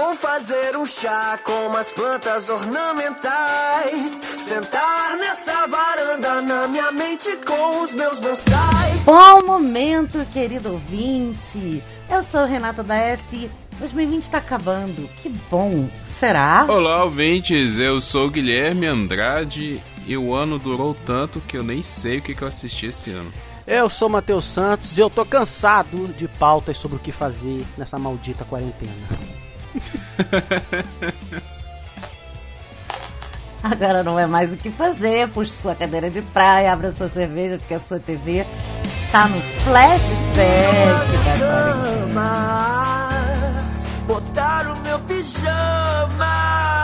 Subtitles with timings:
[0.00, 4.10] Vou fazer um chá com umas plantas ornamentais.
[4.12, 9.04] Sentar nessa varanda na minha mente com os meus bonsais.
[9.04, 11.82] Bom momento, querido ouvinte.
[12.08, 13.50] Eu sou Renata da S.
[13.78, 15.06] 2020 está acabando.
[15.18, 15.86] Que bom.
[16.08, 16.64] Será?
[16.66, 17.78] Olá, ouvintes.
[17.78, 22.34] Eu sou Guilherme Andrade e o ano durou tanto que eu nem sei o que,
[22.34, 23.30] que eu assisti esse ano.
[23.66, 27.98] Eu sou Matheus Santos e eu tô cansado de pautas sobre o que fazer nessa
[27.98, 29.39] maldita quarentena.
[33.62, 35.28] Agora não é mais o que fazer.
[35.28, 38.46] Puxe sua cadeira de praia, abra sua cerveja, porque a sua TV
[38.84, 41.40] está no flashback da
[44.06, 46.79] botar o meu pijama.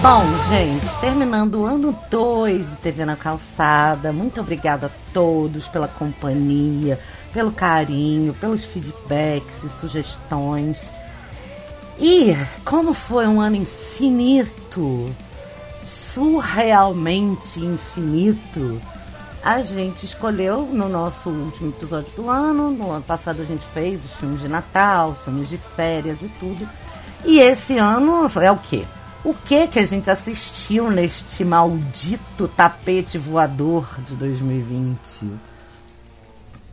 [0.00, 5.88] Bom, gente, terminando o ano 2 de TV na Calçada, muito obrigada a todos pela
[5.88, 7.00] companhia,
[7.32, 10.88] pelo carinho, pelos feedbacks e sugestões.
[11.98, 12.32] E
[12.64, 15.12] como foi um ano infinito,
[15.84, 18.80] surrealmente infinito,
[19.42, 22.70] a gente escolheu no nosso último episódio do ano.
[22.70, 26.68] No ano passado a gente fez os filmes de Natal, filmes de férias e tudo.
[27.24, 28.86] E esse ano é o quê?
[29.28, 34.98] O que que a gente assistiu neste maldito tapete voador de 2020?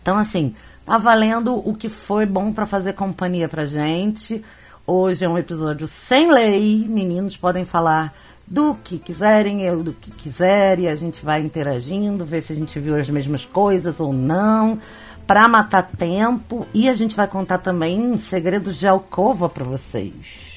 [0.02, 4.42] Então, assim, tá valendo o que foi bom para fazer companhia pra gente.
[4.88, 6.88] Hoje é um episódio sem lei.
[6.88, 8.16] Meninos podem falar
[8.48, 10.88] do que quiserem, eu do que quiserem.
[10.88, 14.80] A gente vai interagindo, ver se a gente viu as mesmas coisas ou não.
[15.28, 16.66] Pra matar tempo.
[16.73, 20.55] E a gente vai contar também segredos de alcova pra vocês.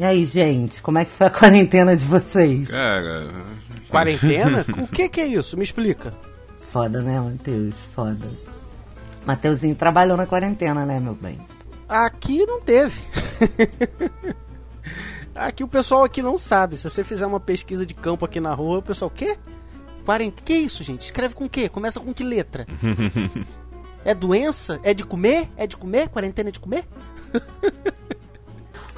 [0.00, 2.70] E aí, gente, como é que foi a quarentena de vocês?
[2.70, 3.28] Cara,
[3.86, 4.64] Quarentena?
[4.82, 5.58] o que, que é isso?
[5.58, 6.14] Me explica.
[6.58, 7.76] Foda, né, Matheus?
[7.76, 8.26] Foda.
[9.26, 11.38] Mateuzinho trabalhou na quarentena, né, meu bem?
[11.86, 12.98] Aqui não teve.
[15.36, 16.78] aqui o pessoal aqui não sabe.
[16.78, 19.36] Se você fizer uma pesquisa de campo aqui na rua, o pessoal, o quê?
[20.06, 20.46] Quarentena?
[20.46, 21.02] Que isso, gente?
[21.02, 21.68] Escreve com o quê?
[21.68, 22.66] Começa com que letra?
[24.02, 24.80] é doença?
[24.82, 25.50] É de comer?
[25.58, 26.08] É de comer?
[26.08, 26.86] Quarentena é de comer?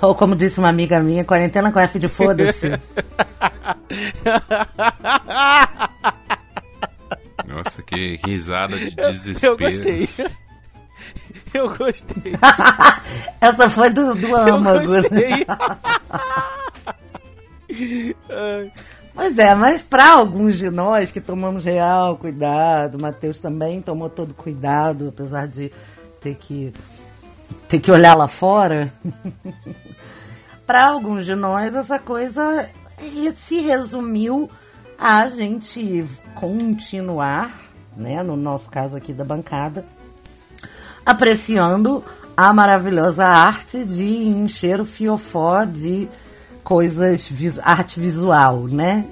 [0.02, 2.70] Ou como disse uma amiga minha, quarentena com F de foda-se.
[7.46, 9.56] nossa, que risada de Eu desespero.
[9.56, 10.08] gostei.
[11.54, 12.32] Eu gostei.
[13.40, 15.02] Essa foi do, do Eu âmago, né?
[15.02, 15.46] gostei.
[19.14, 24.08] Pois é, mas para alguns de nós que tomamos real cuidado, o Matheus também tomou
[24.08, 25.70] todo cuidado, apesar de
[26.20, 26.72] ter que,
[27.68, 28.90] ter que olhar lá fora.
[30.72, 32.66] Para alguns de nós, essa coisa
[33.36, 34.48] se resumiu
[34.98, 36.02] a gente
[36.34, 37.54] continuar,
[37.94, 39.84] né, no nosso caso aqui da bancada,
[41.04, 42.02] apreciando
[42.34, 46.08] a maravilhosa arte de encher o fiofó de
[46.64, 47.30] coisas,
[47.62, 49.04] arte visual, né?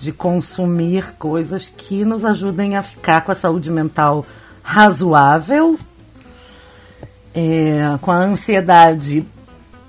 [0.00, 4.24] De consumir coisas que nos ajudem a ficar com a saúde mental
[4.62, 5.78] razoável,
[7.34, 9.26] é, com a ansiedade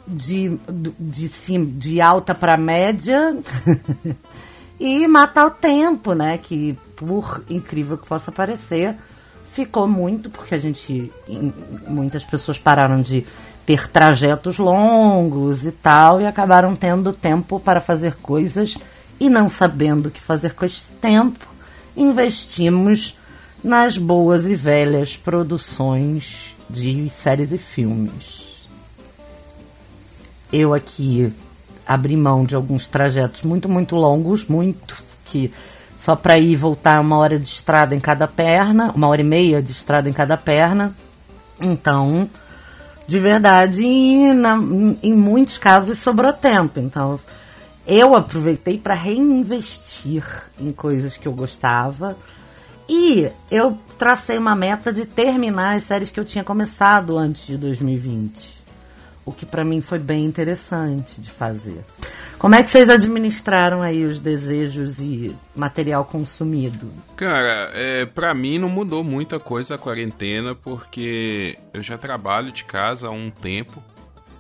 [0.08, 0.58] de,
[1.00, 3.38] de, sim- de alta para média
[4.80, 6.38] e matar o tempo, né?
[6.38, 8.96] Que por incrível que possa parecer,
[9.52, 11.12] ficou muito porque a gente
[11.88, 13.26] muitas pessoas pararam de
[13.66, 18.78] ter trajetos longos e tal e acabaram tendo tempo para fazer coisas
[19.20, 21.46] e não sabendo o que fazer com esse tempo,
[21.96, 23.18] investimos
[23.64, 28.47] nas boas e velhas produções de séries e filmes.
[30.52, 31.34] Eu aqui
[31.86, 35.52] abri mão de alguns trajetos muito, muito longos, muito, que
[35.98, 39.62] só para ir voltar uma hora de estrada em cada perna, uma hora e meia
[39.62, 40.96] de estrada em cada perna.
[41.60, 42.30] Então,
[43.08, 43.84] de verdade,
[44.34, 44.60] na-
[45.02, 46.80] em muitos casos sobrou tempo.
[46.80, 47.20] Então,
[47.86, 50.24] eu aproveitei para reinvestir
[50.60, 52.18] em coisas que eu gostava.
[52.90, 57.58] E eu tracei uma meta de terminar as séries que eu tinha começado antes de
[57.58, 58.57] 2020.
[59.28, 61.84] O que para mim foi bem interessante de fazer.
[62.40, 66.90] Como é que vocês administraram aí os desejos e material consumido?
[67.18, 72.64] Cara, é, pra mim não mudou muita coisa a quarentena, porque eu já trabalho de
[72.64, 73.84] casa há um tempo.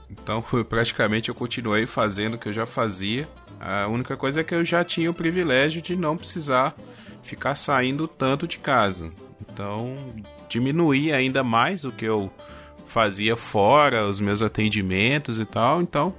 [0.10, 3.28] Então, praticamente eu continuei fazendo o que eu já fazia.
[3.60, 6.74] A única coisa é que eu já tinha o privilégio de não precisar
[7.24, 9.12] ficar saindo tanto de casa.
[9.42, 9.98] Então,
[10.48, 12.32] diminuí ainda mais o que eu
[12.88, 15.82] fazia fora, os meus atendimentos e tal.
[15.82, 16.14] Então,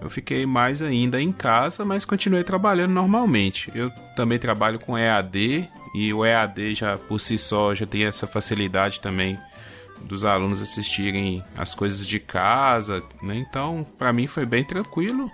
[0.00, 3.70] eu fiquei mais ainda em casa, mas continuei trabalhando normalmente.
[3.74, 8.26] Eu também trabalho com EAD e o EAD já por si só já tem essa
[8.26, 9.38] facilidade também
[10.02, 13.36] dos alunos assistirem as coisas de casa, né?
[13.36, 15.30] Então, para mim foi bem tranquilo.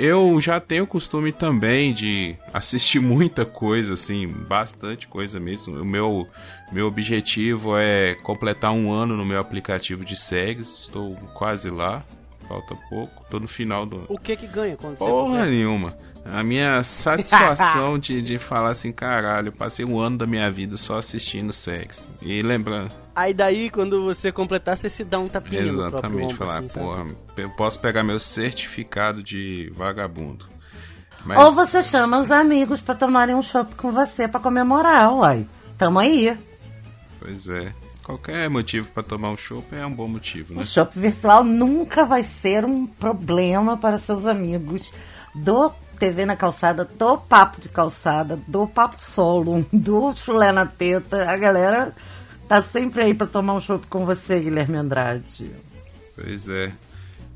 [0.00, 5.82] Eu já tenho o costume também de assistir muita coisa, assim, bastante coisa mesmo.
[5.82, 6.24] O meu,
[6.70, 10.72] meu objetivo é completar um ano no meu aplicativo de segs.
[10.72, 12.04] Estou quase lá,
[12.46, 13.24] falta pouco.
[13.24, 14.04] Estou no final do.
[14.08, 15.98] O que que ganha quando você Porra nenhuma.
[16.32, 20.98] A minha satisfação de, de falar assim, caralho, passei um ano da minha vida só
[20.98, 22.08] assistindo sexo.
[22.20, 22.92] E lembrando.
[23.14, 26.58] Aí daí, quando você completar, você se dá um tapinha no próprio Exatamente, ombro, falar,
[26.58, 26.84] assim, sabe?
[26.84, 30.46] porra, eu posso pegar meu certificado de vagabundo.
[31.24, 35.46] Mas, Ou você chama os amigos pra tomarem um chopp com você pra comemorar, uai.
[35.76, 36.36] Tamo aí.
[37.18, 37.72] Pois é.
[38.04, 40.62] Qualquer motivo pra tomar um chopp é um bom motivo, né?
[40.62, 44.92] O chopp virtual nunca vai ser um problema para seus amigos
[45.34, 51.30] do TV na calçada, do papo de calçada, do papo solo, do chulé na teta.
[51.30, 51.94] A galera
[52.48, 55.50] tá sempre aí pra tomar um chopp com você, Guilherme Andrade.
[56.14, 56.72] Pois é.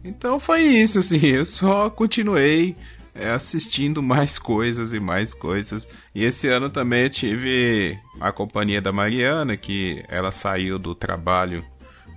[0.04, 1.18] Então foi isso, assim.
[1.26, 2.76] Eu só continuei
[3.14, 5.86] é, assistindo mais coisas e mais coisas.
[6.14, 11.64] E esse ano também eu tive a companhia da Mariana, que ela saiu do trabalho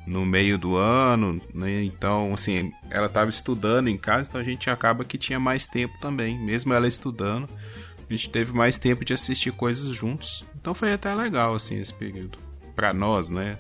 [0.06, 1.84] no meio do ano, né?
[1.84, 5.98] Então, assim, ela estava estudando em casa, então a gente acaba que tinha mais tempo
[6.00, 6.38] também.
[6.38, 7.48] Mesmo ela estudando,
[8.10, 10.44] a gente teve mais tempo de assistir coisas juntos.
[10.56, 12.38] Então foi até legal, assim, esse período.
[12.76, 13.58] Pra nós, né?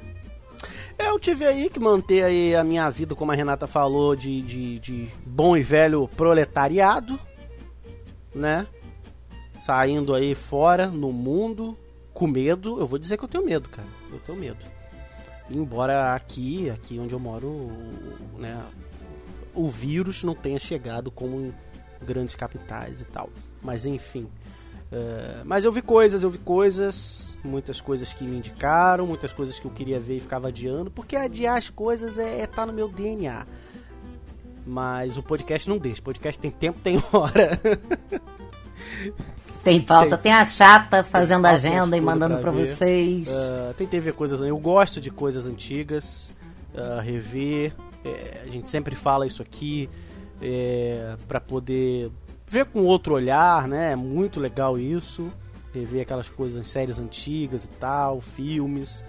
[0.97, 4.79] Eu tive aí que manter aí a minha vida, como a Renata falou, de, de,
[4.79, 7.19] de bom e velho proletariado,
[8.33, 8.67] né?
[9.59, 11.77] Saindo aí fora, no mundo,
[12.13, 12.79] com medo.
[12.79, 13.87] Eu vou dizer que eu tenho medo, cara.
[14.11, 14.74] Eu tenho medo.
[15.49, 18.63] Embora aqui, aqui onde eu moro, o- né,
[19.53, 21.53] o vírus não tenha chegado como em
[22.03, 23.29] grandes capitais e tal.
[23.61, 24.27] Mas enfim.
[24.91, 29.59] É, mas eu vi coisas, eu vi coisas, muitas coisas que me indicaram, muitas coisas
[29.59, 32.73] que eu queria ver e ficava adiando, porque adiar as coisas é, é tá no
[32.73, 33.45] meu DNA.
[34.65, 36.01] Mas o podcast não deixa.
[36.01, 37.59] O podcast tem tempo, tem hora.
[39.63, 42.75] Tem pauta, tem, a chata fazendo pauta, agenda tem e mandando ver.
[42.75, 43.27] vocês.
[43.29, 44.39] Ah, tentei ver coisas.
[44.41, 46.31] Eu gosto de coisas antigas,
[46.75, 47.73] ah, rever.
[48.03, 49.89] é, a gente sempre fala isso aqui
[50.39, 52.11] é, para poder
[52.45, 53.93] ver com outro olhar, né?
[53.93, 55.31] É muito legal isso.
[55.73, 59.03] Rever aquelas coisas, séries antigas e tal, filmes.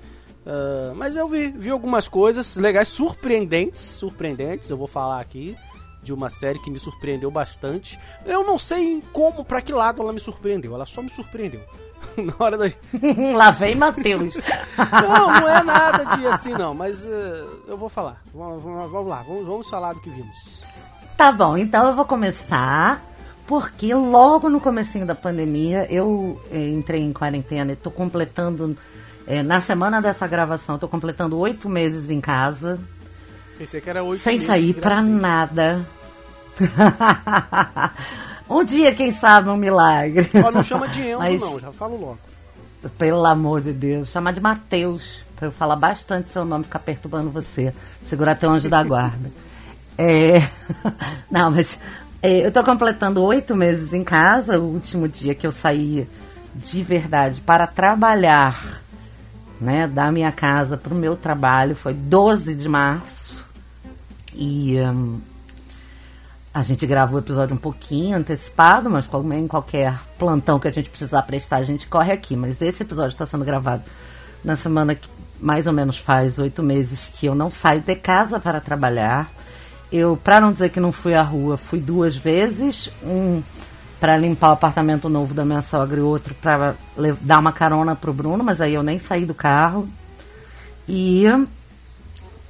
[0.47, 4.71] Ah, mas eu vi, vi algumas coisas legais, surpreendentes, surpreendentes.
[4.71, 5.57] Eu vou falar aqui
[6.07, 7.99] de uma série que me surpreendeu bastante.
[8.25, 10.75] Eu não sei em como, pra que lado ela me surpreendeu.
[10.75, 11.61] Ela só me surpreendeu.
[12.17, 12.65] Na hora da,
[13.37, 14.35] Lá vem Matheus.
[15.03, 18.23] não, não é nada de assim, não, mas eh, eu vou falar.
[18.33, 20.61] Vamos, vamos- lá, vamos, vamos falar do que vimos.
[21.17, 23.03] Tá bom, então eu vou começar,
[23.47, 28.77] porque logo no comecinho da pandemia eu eh, entrei em quarentena e tô completando,
[29.27, 32.79] eh, na semana dessa gravação, tô completando oito meses em casa,
[33.59, 35.21] Pensei que era oito sem sair gravidez.
[35.23, 35.87] nada.
[38.49, 40.29] um dia, quem sabe, um milagre.
[40.45, 42.19] Ó, não chama de Enzo, Mas- não, já falo logo.
[42.99, 47.31] Pelo amor de Deus, chamar de Matheus, pra eu falar bastante seu nome, ficar perturbando
[47.31, 47.75] você,
[48.05, 49.31] segurar teu anjo da guarda.
[49.99, 50.47] É...
[51.33, 51.79] Não, mas
[52.23, 56.07] é, eu tô completando oito meses em casa, o último dia que eu saí
[56.55, 58.83] de verdade para trabalhar,
[59.61, 63.45] né, da minha casa pro meu trabalho foi 12 de março.
[64.35, 65.19] E hum,
[66.57, 70.89] a gente grava o episódio um pouquinho antecipado, mas em qualquer plantão que a gente
[70.89, 72.35] precisar prestar, a gente corre aqui.
[72.35, 73.85] Mas esse episódio está sendo gravado
[74.43, 75.07] na semana que
[75.39, 79.31] mais ou menos faz oito meses que eu não saio de casa para trabalhar.
[79.93, 82.91] Eu, para não dizer que não fui à rua, fui duas vezes.
[83.05, 83.43] Um
[84.01, 86.75] para limpar o apartamento novo da minha sogra e outro para
[87.21, 89.87] dar uma carona pro Bruno, mas aí eu nem saí do carro.
[90.89, 91.27] E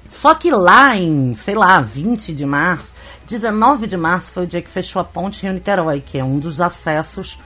[0.08, 2.94] só que lá em, sei lá, 20 de março,
[3.26, 6.60] 19 de março foi o dia que fechou a ponte Rio-Niterói, que é um dos
[6.60, 7.38] acessos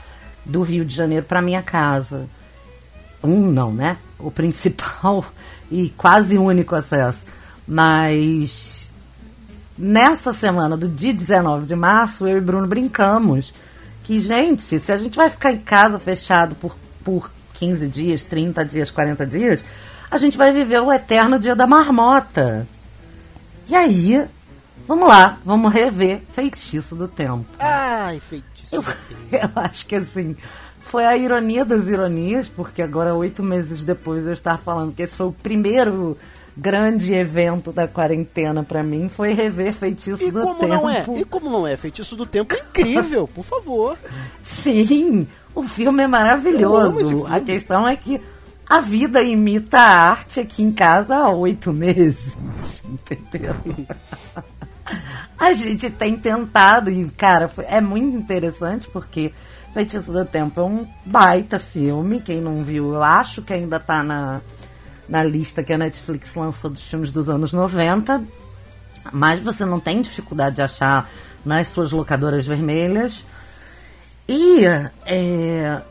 [0.44, 2.26] do Rio de Janeiro para minha casa.
[3.22, 3.96] Um não, né?
[4.18, 5.24] O principal
[5.70, 7.24] e quase único acesso.
[7.66, 8.90] Mas
[9.78, 13.54] nessa semana do dia 19 de março, eu e Bruno brincamos
[14.02, 18.64] que, gente, se a gente vai ficar em casa fechado por, por 15 dias, 30
[18.64, 19.64] dias, 40 dias,
[20.10, 22.66] a gente vai viver o eterno dia da marmota.
[23.68, 24.26] E aí,
[24.90, 27.46] vamos lá, vamos rever Feitiço do Tempo.
[27.60, 28.74] Ai, feitiço.
[28.74, 28.82] Eu,
[29.30, 30.36] eu acho que assim,
[30.80, 35.14] foi a ironia das ironias, porque agora, oito meses depois, eu estar falando que esse
[35.14, 36.18] foi o primeiro
[36.56, 40.74] grande evento da quarentena para mim foi rever Feitiço E do como Tempo.
[40.74, 41.04] não é?
[41.16, 41.76] E como não é?
[41.76, 43.96] Feitiço do Tempo é incrível, por favor.
[44.42, 47.06] Sim, o filme é maravilhoso.
[47.06, 47.24] filme.
[47.28, 48.20] A questão é que
[48.68, 52.36] a vida imita a arte aqui em casa há oito meses.
[52.84, 53.54] Entendeu?
[55.38, 59.32] A gente tem tentado, e, cara, é muito interessante porque
[59.72, 62.20] Feitiço do Tempo é um baita filme.
[62.20, 64.40] Quem não viu, eu acho que ainda tá na,
[65.08, 68.22] na lista que a Netflix lançou dos filmes dos anos 90.
[69.12, 71.08] Mas você não tem dificuldade de achar
[71.44, 73.24] nas suas locadoras vermelhas.
[74.28, 74.64] E
[75.06, 75.82] é,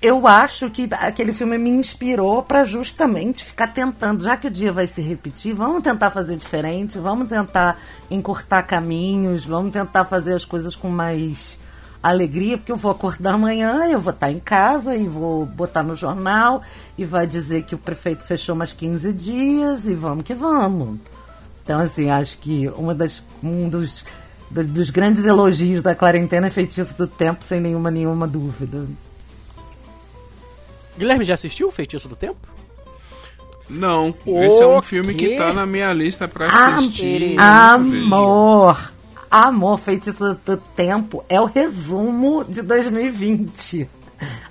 [0.00, 4.72] eu acho que aquele filme me inspirou para justamente ficar tentando, já que o dia
[4.72, 10.44] vai se repetir, vamos tentar fazer diferente, vamos tentar encurtar caminhos, vamos tentar fazer as
[10.44, 11.58] coisas com mais
[12.00, 15.96] alegria, porque eu vou acordar amanhã, eu vou estar em casa e vou botar no
[15.96, 16.62] jornal
[16.96, 21.00] e vai dizer que o prefeito fechou mais 15 dias e vamos que vamos.
[21.64, 24.04] Então, assim, acho que uma das, um dos,
[24.48, 28.86] do- dos grandes elogios da quarentena é feitiço do tempo, sem nenhuma, nenhuma dúvida.
[30.98, 32.36] Guilherme já assistiu o Feitiço do Tempo?
[33.70, 35.28] Não, O esse é um filme quê?
[35.30, 37.38] que tá na minha lista pra assistir.
[37.38, 38.92] Amor!
[39.30, 43.86] Amor, feitiço do tempo é o resumo de 2020.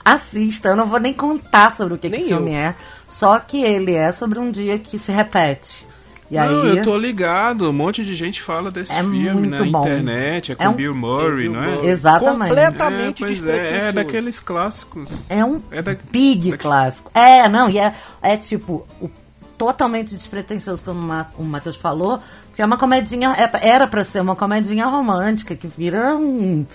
[0.05, 2.57] Assista, eu não vou nem contar sobre o que, que o filme eu.
[2.57, 2.75] é.
[3.07, 5.87] Só que ele é sobre um dia que se repete.
[6.29, 6.77] E Não, aí.
[6.77, 7.69] eu tô ligado.
[7.69, 9.81] Um monte de gente fala desse É filme muito na bom.
[9.81, 10.51] internet.
[10.51, 11.67] É com É um- Bill Murray, Bill não é?
[11.75, 11.87] Murray.
[11.89, 12.49] Exatamente.
[12.49, 15.09] Completamente é, pois é, é daqueles clássicos.
[15.29, 17.09] É um É da- big da- clássico.
[17.13, 19.09] É, não, e é, é tipo, o-
[19.57, 22.19] totalmente despretensioso, como o Ma- o Matheus falou,
[22.49, 26.65] porque é uma comedinha, é- era pra ser uma comedinha romântica, que vira um,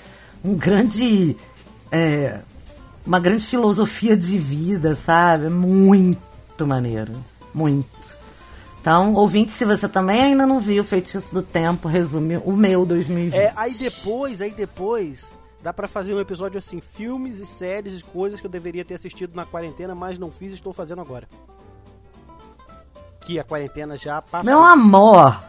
[0.45, 1.37] um grande.
[1.95, 2.41] é,
[3.07, 5.47] uma grande filosofia de vida, sabe?
[5.47, 7.13] É Muito maneiro.
[7.55, 7.87] Muito.
[8.83, 13.33] Então, ouvinte, se você também ainda não viu Feitiço do Tempo, resume o meu 2020.
[13.33, 15.25] É, aí depois, aí depois,
[15.63, 18.95] dá pra fazer um episódio assim, filmes e séries e coisas que eu deveria ter
[18.95, 21.29] assistido na quarentena, mas não fiz e estou fazendo agora.
[23.21, 24.45] Que a quarentena já passou.
[24.45, 25.41] Meu amor!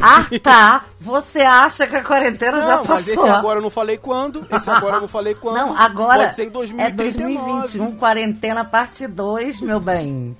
[0.00, 0.84] Ah, tá!
[1.00, 3.24] Você acha que a quarentena já não, mas passou?
[3.24, 5.56] esse agora eu não falei quando, esse agora eu não falei quando.
[5.56, 6.82] Não, agora Pode ser em 2039.
[6.88, 10.36] é 2021, quarentena parte 2, meu bem.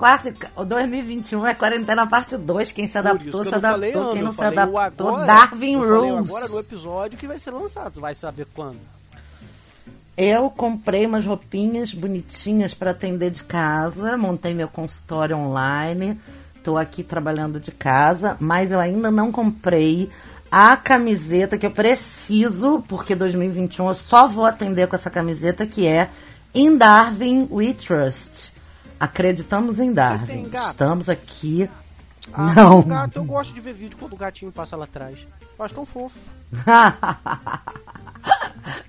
[0.00, 2.72] Quarta, o 2021 é quarentena parte 2.
[2.72, 4.02] Quem se adaptou, se falei adaptou.
[4.02, 6.30] ano, Quem não se falei adaptou, agora, Darwin falei Rules.
[6.30, 8.78] agora no episódio que vai ser lançado, tu vai saber quando.
[10.16, 16.18] Eu comprei umas roupinhas bonitinhas para atender de casa, montei meu consultório online,
[16.64, 20.08] tô aqui trabalhando de casa, mas eu ainda não comprei
[20.50, 25.86] a camiseta que eu preciso, porque 2021 eu só vou atender com essa camiseta que
[25.86, 26.08] é
[26.54, 28.58] In Darwin We Trust.
[29.00, 30.50] Acreditamos em Darwin.
[30.52, 31.70] Estamos aqui.
[32.34, 32.82] Ah, não.
[32.82, 35.18] gato, eu gosto de ver vídeo quando o gatinho passa lá atrás.
[35.58, 36.18] Eu acho tão fofo.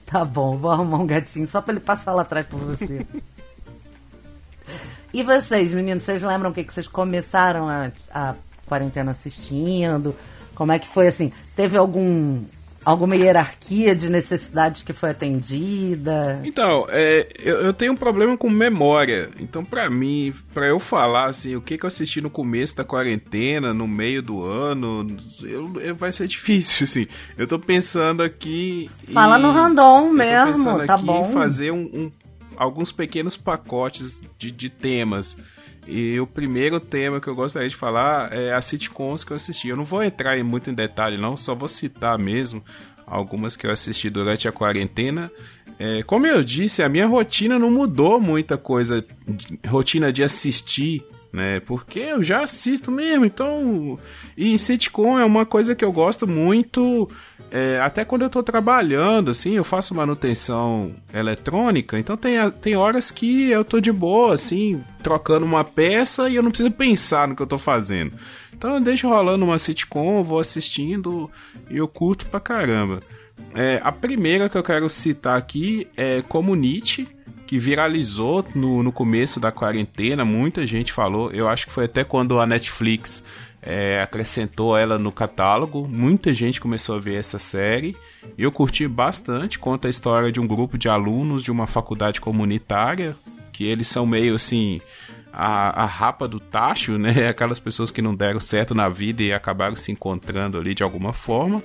[0.05, 3.07] tá bom, vou arrumar um gatinho só pra ele passar lá atrás por você.
[5.13, 10.13] e vocês, meninos, vocês lembram o que, que vocês começaram a, a quarentena assistindo?
[10.53, 11.31] Como é que foi assim?
[11.55, 12.43] Teve algum
[12.83, 16.41] alguma hierarquia de necessidades que foi atendida?
[16.43, 19.29] Então, é, eu, eu tenho um problema com memória.
[19.39, 22.83] Então, pra mim, pra eu falar assim, o que, que eu assisti no começo da
[22.83, 25.05] quarentena, no meio do ano,
[25.43, 27.07] eu, eu- vai ser difícil, assim.
[27.37, 28.89] Eu tô pensando aqui.
[29.11, 31.31] Fala em- no random mesmo, tá bom.
[31.31, 32.11] fazer um, um-
[32.57, 35.35] alguns pequenos pacotes de, de temas.
[35.87, 39.69] E o primeiro tema que eu gostaria de falar é as sitcoms que eu assisti.
[39.69, 42.63] Eu não vou entrar em muito em detalhe, não, só vou citar mesmo
[43.05, 45.29] algumas que eu assisti durante a quarentena.
[45.77, 49.03] É, como eu disse, a minha rotina não mudou muita coisa,
[49.67, 51.59] rotina de assistir, né?
[51.61, 53.97] Porque eu já assisto mesmo, então.
[54.35, 57.09] E sitcom é uma coisa que eu gosto muito.
[57.51, 63.11] é, até quando eu tô trabalhando, assim, eu faço manutenção eletrônica, então tem, tem horas
[63.11, 67.35] que eu tô de boa, assim, trocando uma peça e eu não preciso pensar no
[67.35, 68.13] que eu tô fazendo.
[68.53, 71.29] Então eu deixo rolando uma sitcom, vou assistindo
[71.69, 72.99] e eu curto pra caramba.
[73.55, 77.07] É, a primeira que eu quero citar aqui é Comunite,
[77.51, 82.01] que viralizou no, no começo da quarentena, muita gente falou, eu acho que foi até
[82.01, 83.21] quando a Netflix
[83.61, 87.93] é, acrescentou ela no catálogo, muita gente começou a ver essa série,
[88.37, 93.17] eu curti bastante, conta a história de um grupo de alunos de uma faculdade comunitária,
[93.51, 94.79] que eles são meio assim,
[95.33, 99.33] a, a rapa do tacho, né, aquelas pessoas que não deram certo na vida e
[99.33, 101.61] acabaram se encontrando ali de alguma forma.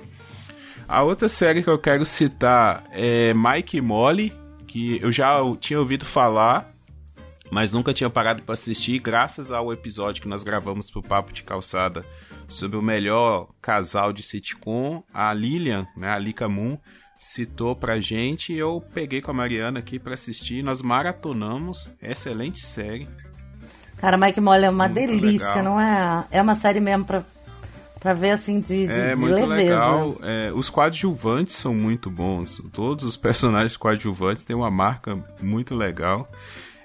[0.85, 4.33] A outra série que eu quero citar é Mike e Molly,
[4.77, 6.69] que eu já tinha ouvido falar,
[7.49, 11.41] mas nunca tinha parado para assistir, graças ao episódio que nós gravamos pro Papo de
[11.41, 12.05] Calçada
[12.47, 16.77] sobre o melhor casal de sitcom, a Lilian, né, a Lika Moon,
[17.19, 22.59] citou pra gente e eu peguei com a Mariana aqui para assistir, nós maratonamos, excelente
[22.59, 23.07] série.
[23.97, 25.63] Cara, Mike Molly é uma Muito delícia, legal.
[25.63, 26.27] não é?
[26.29, 27.25] É uma série mesmo pra,
[28.07, 29.53] pra ver assim de, de, É de muito leveza.
[29.55, 30.15] legal.
[30.23, 32.61] É, os coadjuvantes são muito bons.
[32.71, 36.31] Todos os personagens coadjuvantes têm uma marca muito legal.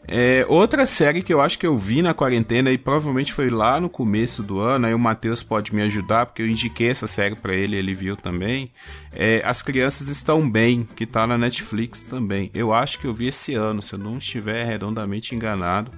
[0.08, 3.80] É, outra série que eu acho que eu vi na quarentena e provavelmente foi lá
[3.80, 7.36] no começo do ano, aí o Matheus pode me ajudar, porque eu indiquei essa série
[7.36, 8.72] pra ele, ele viu também.
[9.14, 12.50] É, As Crianças Estão Bem, que tá na Netflix também.
[12.52, 15.92] Eu acho que eu vi esse ano, se eu não estiver redondamente enganado.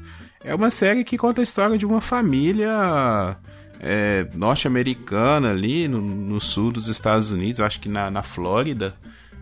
[0.45, 3.39] É uma série que conta a história de uma família
[3.87, 8.95] é, norte-americana ali no, no sul dos Estados Unidos, acho que na, na Flórida.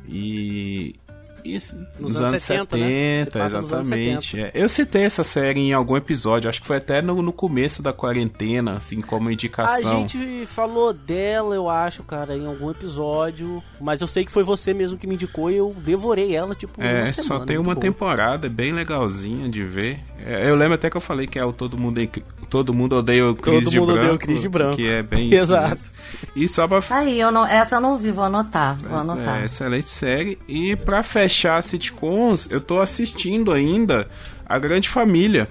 [0.09, 0.97] E.
[1.45, 3.47] Isso, Nos nos anos anos 70, 70, né?
[3.47, 4.41] Exatamente.
[4.41, 7.83] É, eu citei essa série em algum episódio, acho que foi até no, no começo
[7.83, 10.03] da quarentena, assim, como A indicação.
[10.09, 13.63] gente falou dela, eu acho, cara, em algum episódio.
[13.81, 16.81] Mas eu sei que foi você mesmo que me indicou e eu devorei ela, tipo,
[16.83, 17.13] É, uma semana.
[17.41, 17.81] só tem uma boa.
[17.81, 20.01] temporada, é bem legalzinha de ver.
[20.25, 22.11] É, eu lembro até que eu falei que é o Todo Mundo, em-
[22.49, 24.01] todo mundo Odeia o Cris Todo de mundo Branco.
[24.03, 24.77] odeia o Cris de Branco.
[24.77, 25.71] Que é bem isso Exato.
[25.71, 25.91] mesmo.
[26.37, 28.77] E só pra Aí, eu não, essa eu não vi, vou anotar.
[28.77, 29.41] Vou Essa anotar.
[29.43, 30.39] É, excelente série.
[30.47, 31.32] E pra fechar
[31.63, 34.09] sitcoms, eu tô assistindo ainda
[34.47, 35.49] A Grande Família.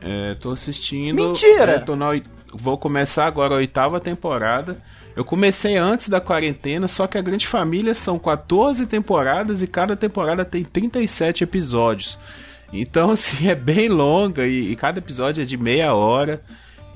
[0.00, 1.16] É, tô assistindo.
[1.16, 1.72] Mentira!
[1.72, 2.10] É, tô na
[2.52, 4.80] vou começar agora a oitava temporada.
[5.14, 9.96] Eu comecei antes da quarentena, só que A Grande Família são 14 temporadas e cada
[9.96, 12.18] temporada tem 37 episódios.
[12.72, 16.42] Então, assim, é bem longa e, e cada episódio é de meia hora.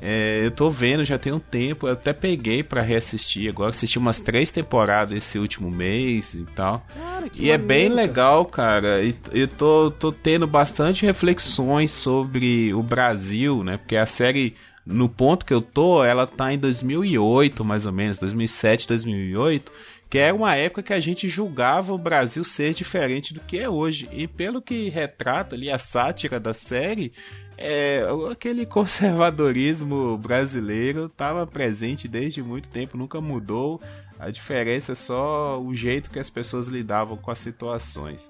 [0.00, 1.86] É, eu tô vendo, já tem um tempo.
[1.86, 3.70] Eu até peguei pra reassistir agora.
[3.70, 6.84] Assisti umas três temporadas esse último mês e tal.
[6.94, 8.06] Cara, que E é bem maneiro, cara.
[8.06, 9.04] legal, cara.
[9.04, 13.76] E eu tô, tô tendo bastante reflexões sobre o Brasil, né?
[13.76, 18.18] Porque a série, no ponto que eu tô, ela tá em 2008, mais ou menos,
[18.18, 19.70] 2007, 2008.
[20.10, 23.68] Que é uma época que a gente julgava o Brasil ser diferente do que é
[23.68, 24.08] hoje.
[24.10, 27.12] E pelo que retrata ali a sátira da série,
[27.56, 33.80] é, aquele conservadorismo brasileiro estava presente desde muito tempo, nunca mudou.
[34.18, 38.28] A diferença é só o jeito que as pessoas lidavam com as situações.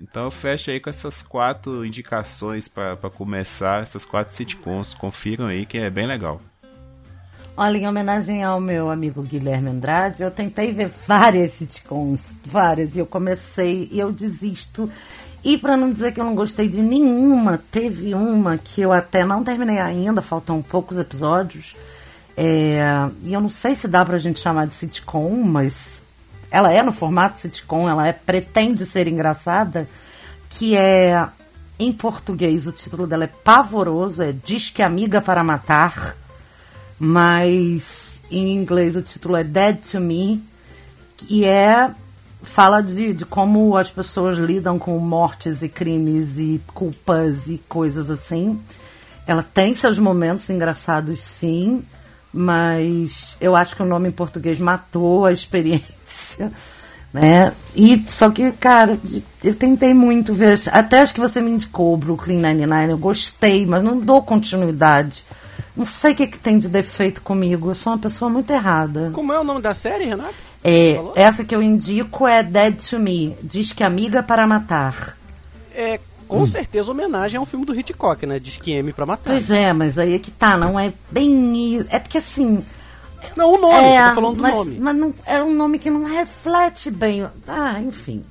[0.00, 4.94] Então eu fecho aí com essas quatro indicações para começar, essas quatro sitcoms.
[4.94, 6.40] Confiram aí que é bem legal.
[7.60, 13.00] Olha, em homenagem ao meu amigo Guilherme Andrade, eu tentei ver várias sitcoms, várias, e
[13.00, 14.88] eu comecei e eu desisto.
[15.42, 19.24] E para não dizer que eu não gostei de nenhuma, teve uma que eu até
[19.24, 21.74] não terminei ainda, faltam poucos episódios.
[22.36, 22.80] É,
[23.24, 26.00] e eu não sei se dá pra gente chamar de sitcom, mas
[26.52, 29.88] ela é no formato sitcom, ela é, pretende ser engraçada,
[30.48, 31.28] que é
[31.76, 36.14] em português o título dela é pavoroso, é Disque Amiga para Matar
[36.98, 40.42] mas em inglês o título é Dead to Me,
[41.28, 41.90] e é
[42.42, 48.10] fala de, de como as pessoas lidam com mortes e crimes e culpas e coisas
[48.10, 48.60] assim.
[49.26, 51.82] Ela tem seus momentos engraçados, sim,
[52.32, 56.52] mas eu acho que o nome em português matou a experiência.
[57.12, 57.52] Né?
[57.74, 58.98] E só que, cara,
[59.42, 60.60] eu tentei muito ver.
[60.72, 62.90] Até acho que você me indicou o Brooklyn Nine-Nine.
[62.90, 65.24] Eu gostei, mas não dou continuidade.
[65.78, 67.70] Não sei o que, que tem de defeito comigo.
[67.70, 69.12] Eu sou uma pessoa muito errada.
[69.14, 70.34] Como é o nome da série, Renato?
[70.64, 73.36] É, essa que eu indico é Dead to Me.
[73.40, 75.16] Diz que amiga para matar.
[75.72, 78.40] É, com certeza, homenagem a um filme do Hitchcock, né?
[78.40, 79.30] Diz que M pra matar.
[79.32, 81.86] Pois é, mas aí é que tá, não é bem.
[81.90, 82.64] É porque assim.
[83.36, 84.78] Não, o nome, é, tô falando do mas, nome.
[84.80, 87.24] mas não, é um nome que não reflete bem.
[87.46, 88.24] Ah, enfim.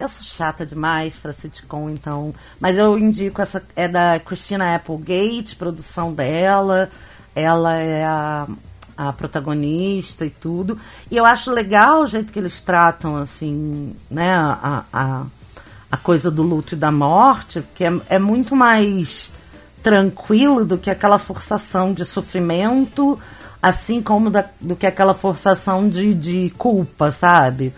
[0.00, 2.32] Eu sou chata demais pra sitcom, então.
[2.58, 3.62] Mas eu indico essa.
[3.76, 6.88] É da Christina Applegate, produção dela.
[7.34, 8.48] Ela é a,
[8.96, 10.78] a protagonista e tudo.
[11.10, 15.26] E eu acho legal o jeito que eles tratam, assim, né, a, a,
[15.92, 19.30] a coisa do luto e da morte, porque é, é muito mais
[19.82, 23.18] tranquilo do que aquela forçação de sofrimento,
[23.60, 27.74] assim como da, do que aquela forçação de, de culpa, sabe?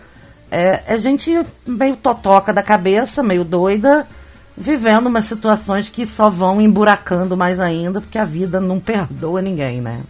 [0.55, 1.31] É, é gente
[1.65, 4.07] meio totoca da cabeça, meio doida,
[4.55, 9.81] vivendo umas situações que só vão emburacando mais ainda, porque a vida não perdoa ninguém,
[9.81, 10.03] né?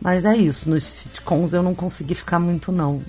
[0.00, 3.02] Mas é isso, nos sitcoms eu não consegui ficar muito, não.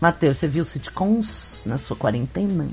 [0.00, 2.70] Matheus, você viu sitcoms na sua quarentena?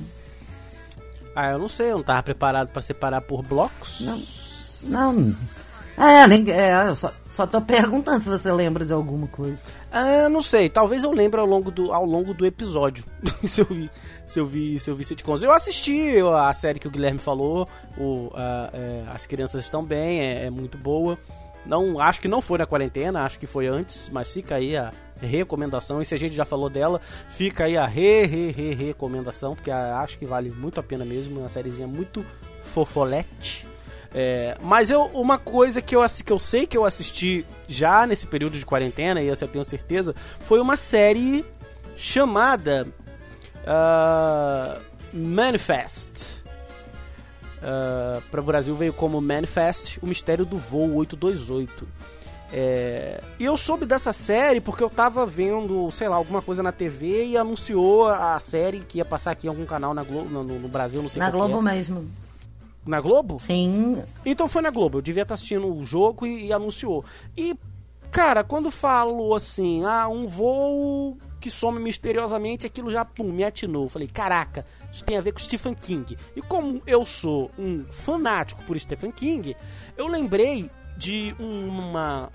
[1.36, 3.99] Ah, eu não sei, eu não tava preparado pra separar por blocos.
[3.99, 4.23] Não.
[4.84, 5.36] Não.
[5.97, 9.60] É, ninguém, é eu só, só tô perguntando se você lembra de alguma coisa.
[9.93, 10.69] Ah, não sei.
[10.69, 13.06] Talvez eu lembre ao longo do, ao longo do episódio.
[13.45, 13.91] se eu vi,
[14.25, 15.43] se eu vi, se eu vi sitcoms.
[15.43, 17.69] Eu assisti a série que o Guilherme falou.
[17.95, 21.15] O, a, é, As crianças estão bem, é, é, muito boa.
[21.63, 24.91] Não, acho que não foi na quarentena, acho que foi antes, mas fica aí a
[25.21, 26.01] recomendação.
[26.01, 29.69] E se a gente já falou dela, fica aí a re, re, re recomendação, porque
[29.69, 31.39] acho que vale muito a pena mesmo.
[31.39, 32.25] Uma sériezinha muito
[32.63, 33.72] fofolete.
[34.13, 38.28] É, mas eu, uma coisa que eu, que eu sei que eu assisti já nesse
[38.28, 41.43] período de quarentena, e essa eu tenho certeza, foi uma série
[41.97, 42.88] chamada
[43.63, 46.43] uh, Manifest.
[47.58, 51.88] Uh, para o Brasil veio como Manifest, o mistério do voo 828.
[52.56, 56.71] É, e eu soube dessa série porque eu tava vendo, sei lá, alguma coisa na
[56.71, 60.43] TV e anunciou a série que ia passar aqui em algum canal na Globo, no,
[60.43, 61.73] no Brasil, não sei Na Globo é.
[61.73, 62.08] mesmo.
[62.85, 63.39] Na Globo?
[63.39, 64.03] Sim.
[64.25, 64.97] Então foi na Globo.
[64.97, 67.05] Eu devia estar assistindo o jogo e, e anunciou.
[67.35, 67.55] E,
[68.11, 73.89] cara, quando falou assim, ah, um voo que some misteriosamente, aquilo já pum, me atinou.
[73.89, 76.17] Falei, caraca, isso tem a ver com Stephen King.
[76.35, 79.55] E como eu sou um fanático por Stephen King,
[79.97, 82.31] eu lembrei de uma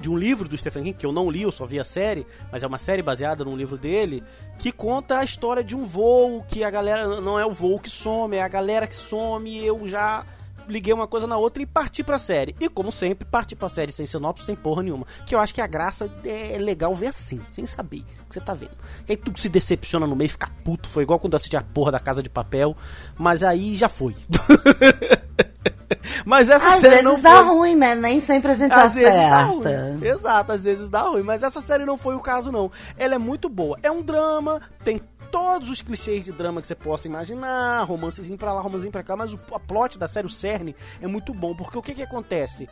[0.00, 2.26] de um livro do Stephen King, que eu não li, eu só vi a série,
[2.50, 4.22] mas é uma série baseada num livro dele,
[4.58, 7.90] que conta a história de um voo, que a galera não é o voo que
[7.90, 10.24] some, é a galera que some, eu já
[10.70, 12.54] liguei uma coisa na outra e parti pra série.
[12.60, 15.06] E como sempre, parti pra série sem sinopse, sem porra nenhuma.
[15.26, 18.40] Que eu acho que a graça é legal ver assim, sem saber o que você
[18.40, 18.76] tá vendo.
[19.04, 20.88] Que aí tu se decepciona no meio, fica puto.
[20.88, 22.76] Foi igual quando assisti a porra da Casa de Papel.
[23.18, 24.14] Mas aí já foi.
[26.24, 27.54] Mas essa às série vezes não dá foi...
[27.54, 27.94] ruim, né?
[27.94, 29.42] Nem sempre a gente Às vezes acerta.
[29.44, 30.06] ruim.
[30.06, 31.22] Exato, às vezes dá ruim.
[31.22, 32.70] Mas essa série não foi o caso, não.
[32.96, 33.78] Ela é muito boa.
[33.82, 35.00] É um drama, tem
[35.30, 39.16] todos os clichês de drama que você possa imaginar, romancezinho pra lá, romancezinho pra cá,
[39.16, 42.68] mas o plot da série, o cerne, é muito bom, porque o que que acontece?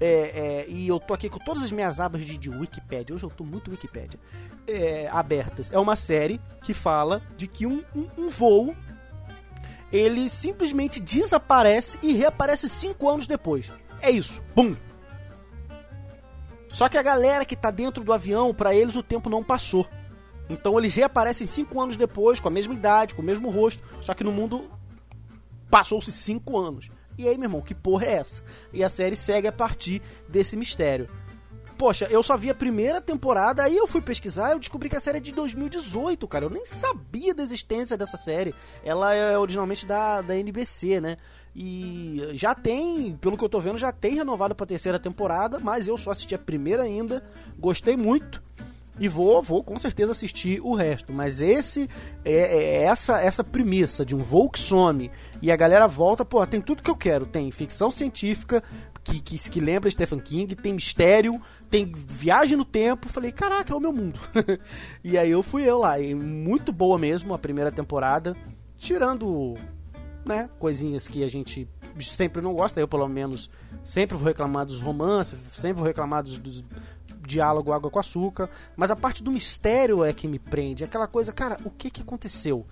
[0.00, 3.24] É, é, e eu tô aqui com todas as minhas abas de, de Wikipedia, hoje
[3.24, 4.18] eu tô muito Wikipedia,
[4.66, 5.70] é, abertas.
[5.72, 8.74] É uma série que fala de que um, um, um voo
[9.92, 13.70] ele simplesmente desaparece e reaparece cinco anos depois.
[14.00, 14.42] É isso.
[14.56, 14.74] Bum!
[16.72, 19.86] Só que a galera que tá dentro do avião, para eles o tempo não passou.
[20.48, 24.14] Então eles reaparecem cinco anos depois, com a mesma idade, com o mesmo rosto, só
[24.14, 24.70] que no mundo
[25.70, 26.90] passou-se cinco anos.
[27.18, 28.42] E aí, meu irmão, que porra é essa?
[28.72, 31.08] E a série segue a partir desse mistério.
[31.82, 34.94] Poxa, eu só vi a primeira temporada, aí eu fui pesquisar e eu descobri que
[34.94, 36.44] a série é de 2018, cara.
[36.44, 38.54] Eu nem sabia da existência dessa série.
[38.84, 41.16] Ela é originalmente da, da NBC, né?
[41.52, 45.88] E já tem, pelo que eu tô vendo, já tem renovado pra terceira temporada, mas
[45.88, 47.20] eu só assisti a primeira ainda,
[47.58, 48.40] gostei muito.
[49.00, 51.12] E vou, vou com certeza assistir o resto.
[51.12, 51.90] Mas esse
[52.24, 56.46] é, é essa essa premissa de um voo que some e a galera volta, pô,
[56.46, 57.26] tem tudo que eu quero.
[57.26, 58.62] Tem ficção científica,
[59.02, 61.40] que, que, que lembra Stephen King, tem mistério,
[61.72, 63.08] tem viagem no tempo.
[63.08, 64.20] Falei, caraca, é o meu mundo.
[65.02, 65.98] e aí eu fui eu lá.
[65.98, 68.36] E muito boa mesmo a primeira temporada.
[68.76, 69.54] Tirando,
[70.22, 71.66] né, coisinhas que a gente
[71.98, 72.78] sempre não gosta.
[72.78, 73.48] Eu, pelo menos,
[73.82, 76.62] sempre vou reclamar dos romances, sempre vou reclamar dos, dos
[77.26, 78.50] diálogo água com açúcar.
[78.76, 80.84] Mas a parte do mistério é que me prende.
[80.84, 82.66] Aquela coisa, cara, o que que aconteceu?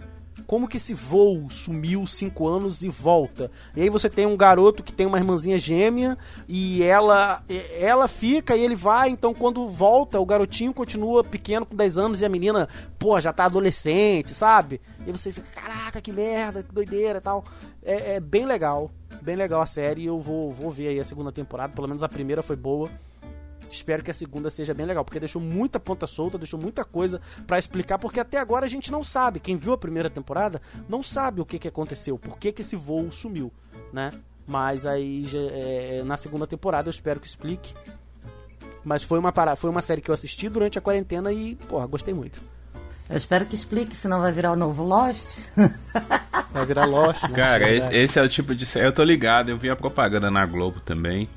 [0.47, 3.51] Como que esse voo sumiu cinco anos e volta?
[3.77, 6.17] E aí você tem um garoto que tem uma irmãzinha gêmea
[6.49, 7.43] e ela
[7.79, 12.21] ela fica e ele vai, então quando volta, o garotinho continua pequeno com 10 anos
[12.21, 14.81] e a menina, pô, já tá adolescente, sabe?
[15.07, 17.45] E você fica, caraca, que merda, que doideira e tal.
[17.83, 18.91] É, é bem legal,
[19.23, 20.05] bem legal a série.
[20.07, 22.89] Eu vou, vou ver aí a segunda temporada, pelo menos a primeira foi boa.
[23.75, 27.21] Espero que a segunda seja bem legal, porque deixou muita ponta solta, deixou muita coisa
[27.47, 29.41] para explicar, porque até agora a gente não sabe.
[29.41, 32.77] Quem viu a primeira temporada não sabe o que, que aconteceu, por que, que esse
[32.77, 33.53] voo sumiu,
[33.93, 34.11] né?
[34.47, 37.73] Mas aí é, na segunda temporada eu espero que explique.
[38.83, 42.15] Mas foi uma, foi uma série que eu assisti durante a quarentena e, porra, gostei
[42.15, 42.43] muito.
[43.09, 45.39] Eu espero que explique, senão vai virar o novo Lost.
[46.53, 47.37] Vai virar Lost, né?
[47.37, 48.87] Cara, esse, esse, é o tipo de série.
[48.87, 51.29] Eu tô ligado, eu vi a propaganda na Globo também.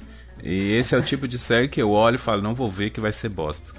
[0.44, 2.90] E esse é o tipo de série que eu olho e falo, não vou ver
[2.90, 3.72] que vai ser bosta.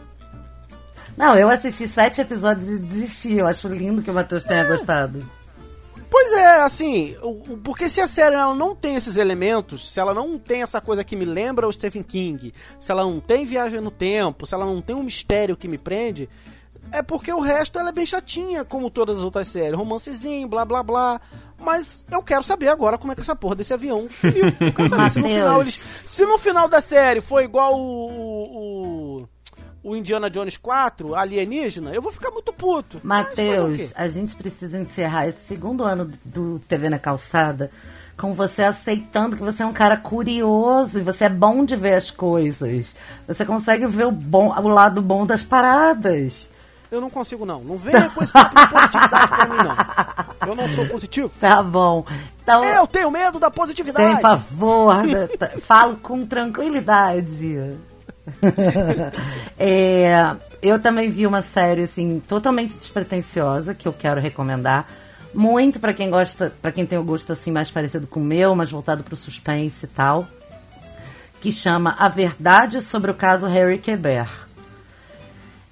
[1.14, 3.34] Não, eu assisti sete episódios e desisti.
[3.34, 4.64] Eu acho lindo que o Matheus tenha é.
[4.64, 5.24] gostado.
[6.10, 7.16] Pois é, assim,
[7.64, 11.02] porque se a série ela não tem esses elementos, se ela não tem essa coisa
[11.02, 14.64] que me lembra o Stephen King, se ela não tem viagem no tempo, se ela
[14.64, 16.28] não tem um mistério que me prende,
[16.94, 19.76] é porque o resto ela é bem chatinha, como todas as outras séries.
[19.76, 21.20] Romancezinho, blá blá blá.
[21.58, 24.44] Mas eu quero saber agora como é que essa porra desse avião sumiu.
[25.10, 29.28] se, no final eles, se no final da série foi igual o, o,
[29.82, 33.00] o Indiana Jones 4, alienígena, eu vou ficar muito puto.
[33.02, 37.70] Matheus, a gente precisa encerrar esse segundo ano do TV na Calçada
[38.16, 41.94] com você aceitando que você é um cara curioso e você é bom de ver
[41.94, 42.94] as coisas.
[43.26, 46.48] Você consegue ver o, bom, o lado bom das paradas.
[46.94, 47.60] Eu não consigo, não.
[47.60, 50.48] Não venha com esse papo de positividade pra mim, não.
[50.48, 51.32] Eu não sou positivo.
[51.40, 52.04] Tá bom.
[52.40, 54.12] Então, Eu tenho medo da positividade.
[54.12, 54.94] tem favor,
[55.60, 57.76] falo com tranquilidade.
[59.58, 64.88] É, eu também vi uma série assim totalmente despretensiosa que eu quero recomendar
[65.34, 68.54] muito pra quem gosta, para quem tem o gosto assim mais parecido com o meu,
[68.54, 70.26] mas voltado pro suspense e tal,
[71.40, 74.43] que chama A Verdade sobre o caso Harry Quebert.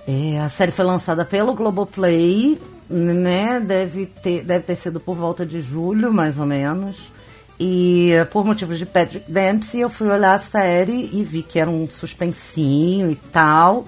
[0.06, 3.60] É, a série foi lançada pelo Globoplay, né?
[3.60, 7.12] Deve ter, deve ter sido por volta de julho, mais ou menos.
[7.58, 11.70] E por motivos de Patrick Dempsey, eu fui olhar a série e vi que era
[11.70, 13.86] um suspensinho e tal.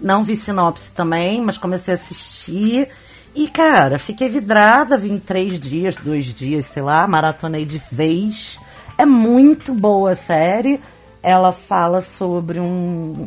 [0.00, 2.88] Não vi sinopse também, mas comecei a assistir.
[3.34, 8.58] E, cara, fiquei vidrada, vi em três dias, dois dias, sei lá, maratonei de vez.
[8.96, 10.80] É muito boa a série.
[11.22, 13.26] Ela fala sobre um,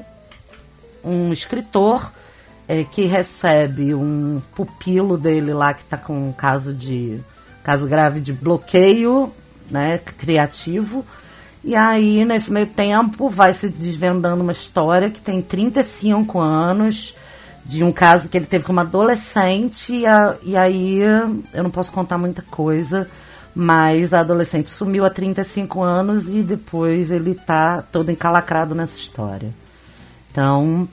[1.04, 2.12] um escritor
[2.70, 7.20] é, que recebe um pupilo dele lá que está com um caso de
[7.64, 9.34] caso grave de bloqueio
[9.72, 11.04] né, criativo.
[11.64, 17.16] E aí, nesse meio tempo, vai se desvendando uma história que tem 35 anos,
[17.66, 21.00] de um caso que ele teve com uma adolescente, e, a- e aí
[21.54, 23.10] eu não posso contar muita coisa,
[23.54, 29.54] mas a adolescente sumiu há 35 anos e depois ele tá todo encalacrado nessa história.
[30.32, 30.88] Então,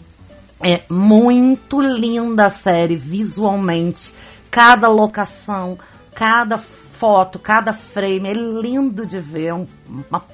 [0.61, 4.13] é muito linda a série visualmente.
[4.51, 5.79] Cada locação,
[6.15, 9.47] cada foto, cada frame é lindo de ver.
[9.47, 9.67] É um-
[10.09, 10.25] uma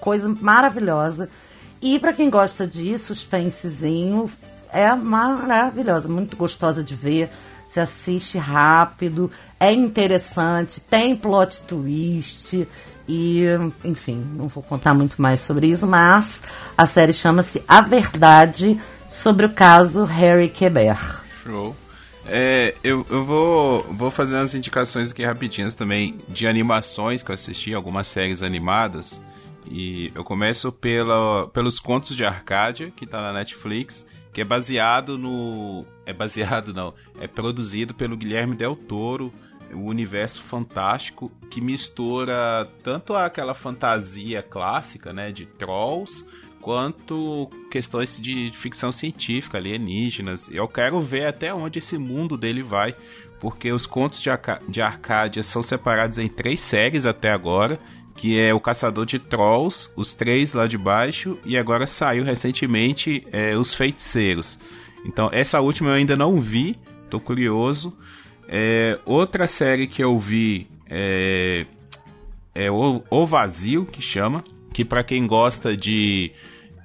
[0.00, 1.28] coisa maravilhosa.
[1.80, 4.28] E para quem gosta de suspensezinho,
[4.72, 7.30] é maravilhosa, muito gostosa de ver.
[7.68, 12.66] Você assiste rápido, é interessante, tem plot twist.
[13.06, 13.44] E,
[13.84, 16.42] enfim, não vou contar muito mais sobre isso, mas
[16.76, 21.24] a série chama-se A Verdade sobre o caso Harry Quebert.
[21.42, 21.74] Show.
[22.26, 27.34] É, eu, eu vou, vou fazer umas indicações aqui rapidinhas também de animações que eu
[27.34, 29.20] assisti, algumas séries animadas.
[29.70, 35.18] E eu começo pela, pelos Contos de Arcádia, que tá na Netflix, que é baseado
[35.18, 35.84] no.
[36.04, 39.32] É baseado não, é produzido pelo Guilherme Del Toro,
[39.72, 46.24] o universo fantástico que mistura tanto aquela fantasia clássica, né, de trolls,
[46.60, 50.48] quanto questões de ficção científica, alienígenas.
[50.52, 52.94] Eu quero ver até onde esse mundo dele vai,
[53.40, 57.78] porque os contos de, Arca de Arcádia são separados em três séries até agora,
[58.14, 63.24] que é o Caçador de Trolls, os três lá de baixo, e agora saiu recentemente
[63.32, 64.58] é, os Feiticeiros.
[65.04, 66.76] Então essa última eu ainda não vi,
[67.08, 67.96] tô curioso.
[68.48, 71.66] É, outra série que eu vi é,
[72.54, 74.42] é o, o Vazio, que chama,
[74.72, 76.32] que para quem gosta de,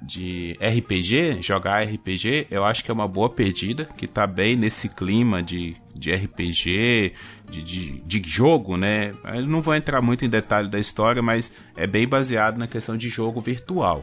[0.02, 4.88] de RPG, jogar RPG, eu acho que é uma boa pedida, que tá bem nesse
[4.88, 7.12] clima de, de RPG,
[7.50, 9.12] de, de, de jogo, né?
[9.24, 12.96] Eu não vou entrar muito em detalhe da história, mas é bem baseado na questão
[12.96, 14.02] de jogo virtual.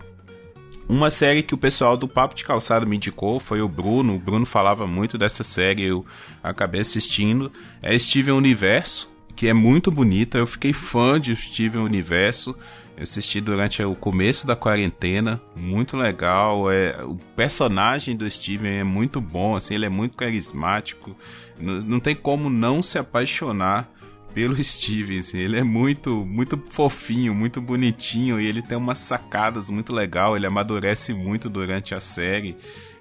[0.92, 4.16] Uma série que o pessoal do Papo de Calçado me indicou foi o Bruno.
[4.16, 6.06] O Bruno falava muito dessa série, eu
[6.44, 7.50] acabei assistindo.
[7.82, 10.38] É Steven Universo, que é muito bonita.
[10.38, 12.58] Eu fiquei fã de Steven Universo.
[13.02, 16.72] Eu assisti durante o começo da quarentena, muito legal.
[16.72, 21.18] É, o personagem do Steven é muito bom, assim, ele é muito carismático.
[21.60, 23.90] Não, não tem como não se apaixonar
[24.36, 29.68] pelo Steven, assim, ele é muito, muito fofinho, muito bonitinho e ele tem umas sacadas
[29.68, 32.56] muito legal, ele amadurece muito durante a série.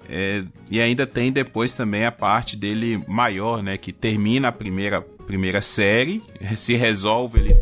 [0.09, 4.99] É, e ainda tem depois também a parte dele maior, né, que termina a primeira,
[4.99, 6.23] primeira série,
[6.57, 7.53] se resolve ele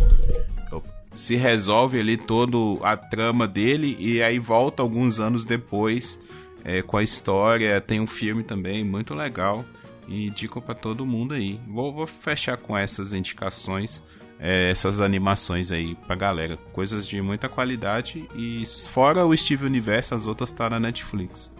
[1.19, 6.17] se resolve ali todo a trama dele e aí volta alguns anos depois
[6.63, 9.65] é, com a história, tem um filme também muito legal
[10.07, 11.59] e indico para todo mundo aí.
[11.67, 14.01] Vou, vou, fechar com essas indicações,
[14.39, 16.55] é, essas animações aí pra galera.
[16.71, 21.51] Coisas de muita qualidade e fora o Steve Universo, as outras tá na Netflix.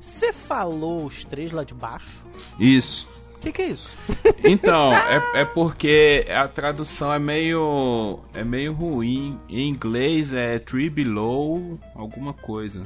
[0.00, 2.26] Você falou os três lá de baixo?
[2.58, 3.06] Isso.
[3.36, 3.96] O que, que é isso?
[4.44, 9.38] Então, é, é porque a tradução é meio é meio ruim.
[9.48, 12.82] Em inglês é Three Below, alguma coisa.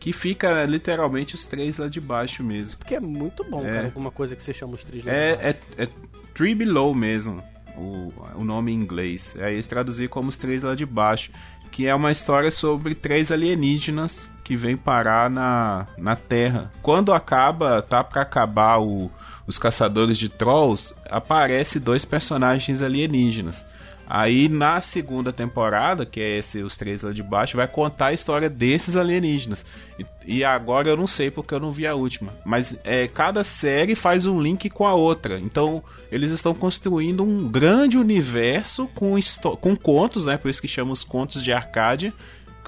[0.00, 2.78] Que fica literalmente os três lá de baixo mesmo.
[2.78, 3.70] Porque é muito bom, É.
[3.72, 5.40] cara, alguma coisa que você chama os três lá de baixo.
[5.42, 5.50] É,
[5.82, 5.88] é, é
[6.34, 7.42] Three Below mesmo,
[7.76, 9.34] o, o nome em inglês.
[9.38, 11.30] Aí eles traduziram como os três lá de baixo.
[11.72, 16.72] Que é uma história sobre três alienígenas que vêm parar na, na Terra.
[16.80, 19.10] Quando acaba, tá pra acabar o,
[19.46, 23.64] os caçadores de trolls, aparece dois personagens alienígenas.
[24.08, 28.12] Aí na segunda temporada, que é esse Os Três Lá de Baixo, vai contar a
[28.12, 29.66] história desses alienígenas.
[29.98, 32.32] E, e agora eu não sei porque eu não vi a última.
[32.44, 35.40] Mas é, cada série faz um link com a outra.
[35.40, 39.18] Então eles estão construindo um grande universo com,
[39.60, 40.36] com contos, né?
[40.36, 42.12] Por isso que chamam os contos de Arcádia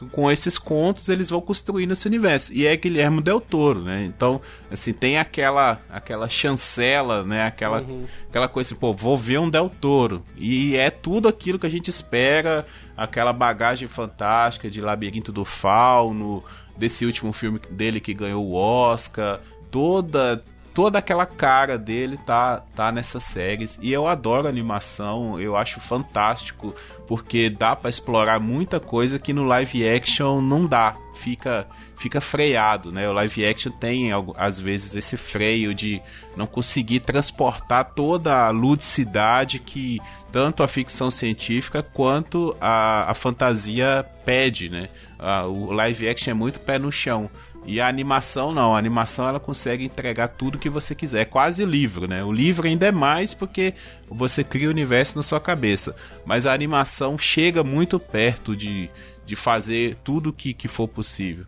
[0.07, 2.53] com esses contos eles vão construindo esse universo.
[2.53, 4.05] E é Guilherme Del Toro, né?
[4.05, 7.45] Então, assim, tem aquela aquela chancela, né?
[7.45, 8.07] Aquela, uhum.
[8.29, 10.23] aquela coisa assim, pô, vou ver um Del Toro.
[10.37, 16.45] E é tudo aquilo que a gente espera, aquela bagagem fantástica de Labirinto do Fauno,
[16.77, 20.43] desse último filme dele que ganhou o Oscar, toda
[20.79, 23.77] toda aquela cara dele tá, tá nessas séries.
[23.83, 26.73] E eu adoro animação, eu acho fantástico,
[27.09, 30.95] porque dá para explorar muita coisa que no live action não dá.
[31.17, 33.09] Fica, fica freado, né?
[33.09, 36.01] O live action tem, às vezes, esse freio de
[36.37, 39.99] não conseguir transportar toda a ludicidade que
[40.31, 44.88] tanto a ficção científica quanto a, a fantasia pede, né?
[45.49, 47.29] o live action é muito pé no chão.
[47.64, 51.64] E a animação não, a animação ela consegue entregar tudo que você quiser, é quase
[51.64, 52.25] livro, né?
[52.25, 53.75] O livro ainda é mais porque
[54.09, 55.94] você cria o universo na sua cabeça,
[56.25, 58.90] mas a animação chega muito perto de,
[59.27, 61.44] de fazer tudo que, que for possível.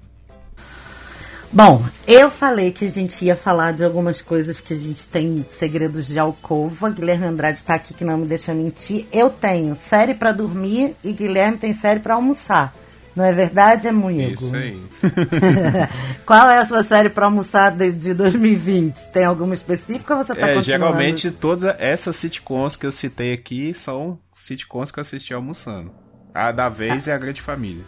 [1.53, 5.45] Bom, eu falei que a gente ia falar de algumas coisas que a gente tem
[5.49, 6.91] segredos de alcova.
[6.91, 9.09] Guilherme Andrade está aqui que não me deixa mentir.
[9.13, 12.73] Eu tenho série para dormir e Guilherme tem série para almoçar.
[13.15, 14.45] Não é verdade, é Munigo?
[14.45, 14.81] Isso aí.
[16.25, 19.09] Qual é a sua série para almoçar de, de 2020?
[19.09, 20.85] Tem alguma específica ou você está é, continuando?
[20.87, 25.91] Geralmente todas essas sitcoms que eu citei aqui são sitcoms que eu assisti almoçando.
[26.33, 27.11] A da vez ah.
[27.11, 27.85] é a Grande Família.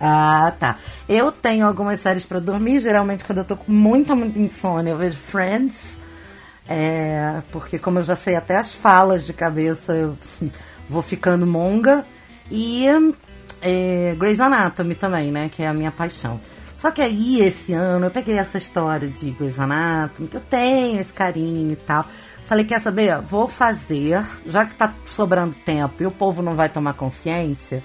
[0.00, 0.78] Ah, tá.
[1.08, 4.96] Eu tenho algumas séries para dormir, geralmente quando eu tô com muita, muita insônia, eu
[4.96, 6.00] vejo Friends.
[6.66, 10.16] É, porque como eu já sei até as falas de cabeça, eu
[10.88, 12.04] vou ficando monga.
[12.50, 12.86] E
[13.62, 15.48] é, Grey's Anatomy também, né?
[15.50, 16.40] Que é a minha paixão.
[16.76, 20.98] Só que aí, esse ano, eu peguei essa história de Grey's Anatomy, que eu tenho
[20.98, 22.06] esse carinho e tal.
[22.46, 23.18] Falei, quer saber?
[23.18, 27.84] Vou fazer, já que tá sobrando tempo e o povo não vai tomar consciência,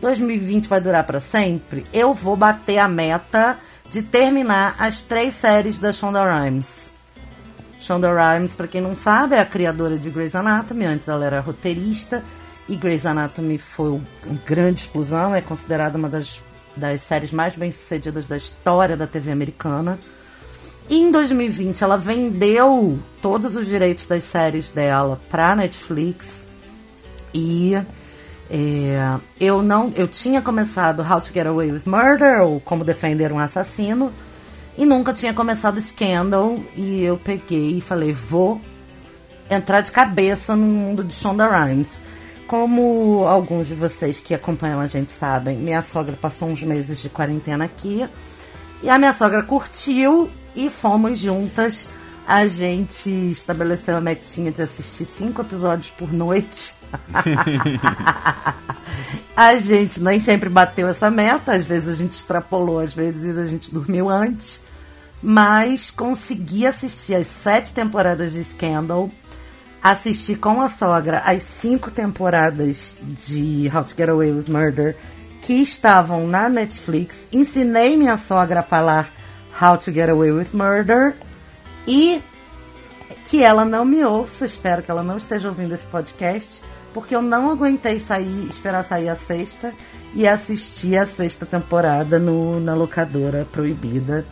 [0.00, 3.58] 2020 vai durar para sempre, eu vou bater a meta
[3.90, 6.90] de terminar as três séries da Shonda Rhimes.
[7.80, 11.40] Shonda Rhimes, para quem não sabe, é a criadora de Grey's Anatomy, antes ela era
[11.40, 12.22] roteirista
[12.68, 16.40] e Grey's Anatomy foi uma grande explosão, é considerada uma das,
[16.76, 19.98] das séries mais bem-sucedidas da história da TV americana.
[20.88, 26.44] E em 2020 ela vendeu todos os direitos das séries dela para Netflix.
[27.32, 27.74] E
[28.50, 33.32] é, eu não eu tinha começado How to Get Away with Murder ou Como Defender
[33.32, 34.12] um Assassino
[34.78, 36.60] e nunca tinha começado Scandal.
[36.76, 38.60] E eu peguei e falei vou
[39.50, 42.00] entrar de cabeça no mundo de Shonda Rhimes
[42.46, 47.08] como alguns de vocês que acompanham a gente sabem, minha sogra passou uns meses de
[47.08, 48.08] quarentena aqui.
[48.82, 51.88] E a minha sogra curtiu e fomos juntas.
[52.26, 56.74] A gente estabeleceu a metinha de assistir cinco episódios por noite.
[59.36, 63.46] a gente nem sempre bateu essa meta, às vezes a gente extrapolou, às vezes a
[63.46, 64.60] gente dormiu antes.
[65.22, 69.10] Mas consegui assistir as sete temporadas de Scandal
[69.90, 74.96] assisti com a sogra as cinco temporadas de How to Get Away with Murder
[75.42, 77.28] que estavam na Netflix.
[77.32, 79.08] Ensinei minha sogra a falar
[79.60, 81.14] How to Get Away with Murder
[81.86, 82.20] e
[83.26, 84.44] que ela não me ouça.
[84.44, 89.08] Espero que ela não esteja ouvindo esse podcast, porque eu não aguentei sair, esperar sair
[89.08, 89.72] a sexta
[90.14, 94.26] e assistir a sexta temporada no, na locadora proibida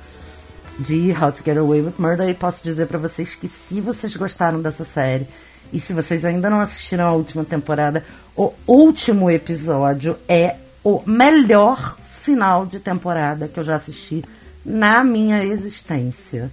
[0.79, 4.17] de How to Get Away with Murder e posso dizer para vocês que se vocês
[4.17, 5.27] gostaram dessa série
[5.73, 8.05] e se vocês ainda não assistiram a última temporada,
[8.37, 14.23] o último episódio é o melhor final de temporada que eu já assisti
[14.65, 16.51] na minha existência.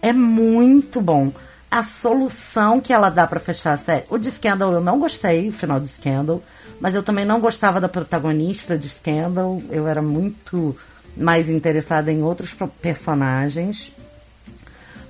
[0.00, 1.32] É muito bom.
[1.70, 4.04] A solução que ela dá para fechar a série.
[4.10, 6.42] O de Scandal eu não gostei, o final de Scandal,
[6.78, 9.62] mas eu também não gostava da protagonista de Scandal.
[9.70, 10.76] Eu era muito
[11.16, 13.92] mais interessada em outros personagens.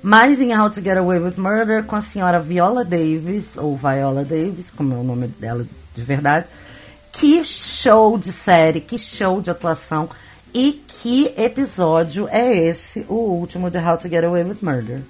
[0.02, 4.24] Mas em How to Get Away with Murder, com a senhora Viola Davis, ou Viola
[4.24, 6.46] Davis, como é o nome dela de verdade.
[7.12, 10.08] Que show de série, que show de atuação.
[10.52, 15.00] E que episódio é esse, o último de How to Get Away with Murder?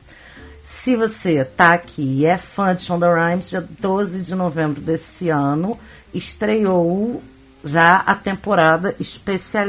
[0.63, 5.29] Se você tá aqui e é fã de Shonda Rhimes, dia 12 de novembro desse
[5.29, 5.77] ano,
[6.15, 7.21] estreou
[7.65, 9.69] já a temporada especial,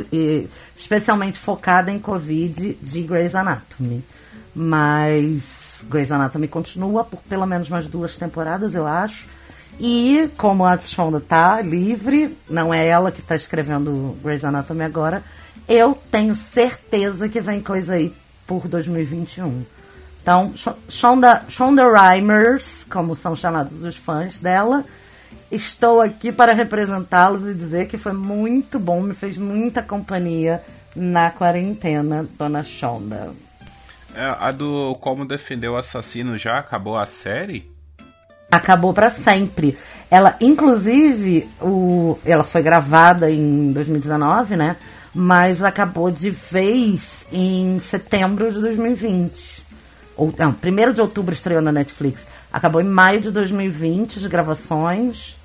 [0.77, 4.03] especialmente focada em Covid de Grey's Anatomy.
[4.55, 9.27] Mas Grey's Anatomy continua por pelo menos mais duas temporadas, eu acho.
[9.79, 15.23] E como a Shonda tá livre, não é ela que tá escrevendo Grey's Anatomy agora,
[15.67, 18.13] eu tenho certeza que vem coisa aí
[18.45, 19.65] por 2021.
[20.21, 20.53] Então,
[20.87, 24.85] Shonda, Shonda Rhimers, como são chamados os fãs dela,
[25.55, 30.61] estou aqui para representá-los e dizer que foi muito bom, me fez muita companhia
[30.95, 33.31] na quarentena, Dona Shonda.
[34.15, 37.71] É, a do Como Defender o Assassino já acabou a série?
[38.51, 39.77] Acabou para sempre.
[40.09, 44.75] Ela, inclusive, o, ela foi gravada em 2019, né?
[45.13, 49.65] Mas acabou de vez em setembro de 2020.
[50.15, 52.27] Ou, não, 1 de outubro estreou na Netflix.
[52.51, 55.35] Acabou em maio de 2020 as gravações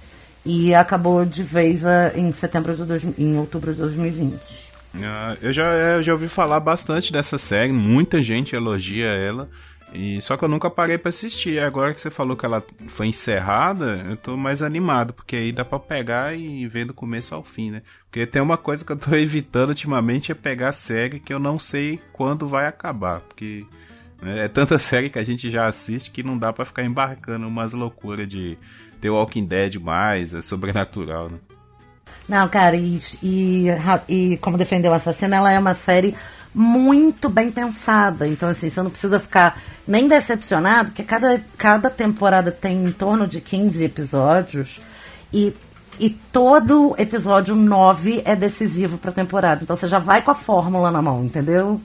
[0.45, 4.69] e acabou de vez a, em setembro de dois, em outubro de 2020.
[4.95, 9.49] Uh, eu, já, eu já ouvi falar bastante dessa série, muita gente elogia ela.
[9.93, 11.59] E só que eu nunca parei para assistir.
[11.61, 15.65] Agora que você falou que ela foi encerrada, eu tô mais animado, porque aí dá
[15.65, 17.83] para pegar e ver do começo ao fim, né?
[18.05, 21.59] Porque tem uma coisa que eu tô evitando ultimamente é pegar série que eu não
[21.59, 23.65] sei quando vai acabar, porque
[24.21, 27.49] né, é tanta série que a gente já assiste que não dá para ficar embarcando
[27.49, 28.59] umas loucuras de
[29.01, 31.39] The Walking Dead mais, é sobrenatural, né?
[32.29, 33.67] Não, cara, e, e,
[34.09, 36.15] e Como Defender o Assassino, ela é uma série
[36.55, 38.27] muito bem pensada.
[38.27, 43.27] Então, assim, você não precisa ficar nem decepcionado, porque cada, cada temporada tem em torno
[43.27, 44.81] de 15 episódios
[45.33, 45.55] e,
[45.99, 49.63] e todo episódio 9 é decisivo para a temporada.
[49.63, 51.81] Então, você já vai com a fórmula na mão, entendeu?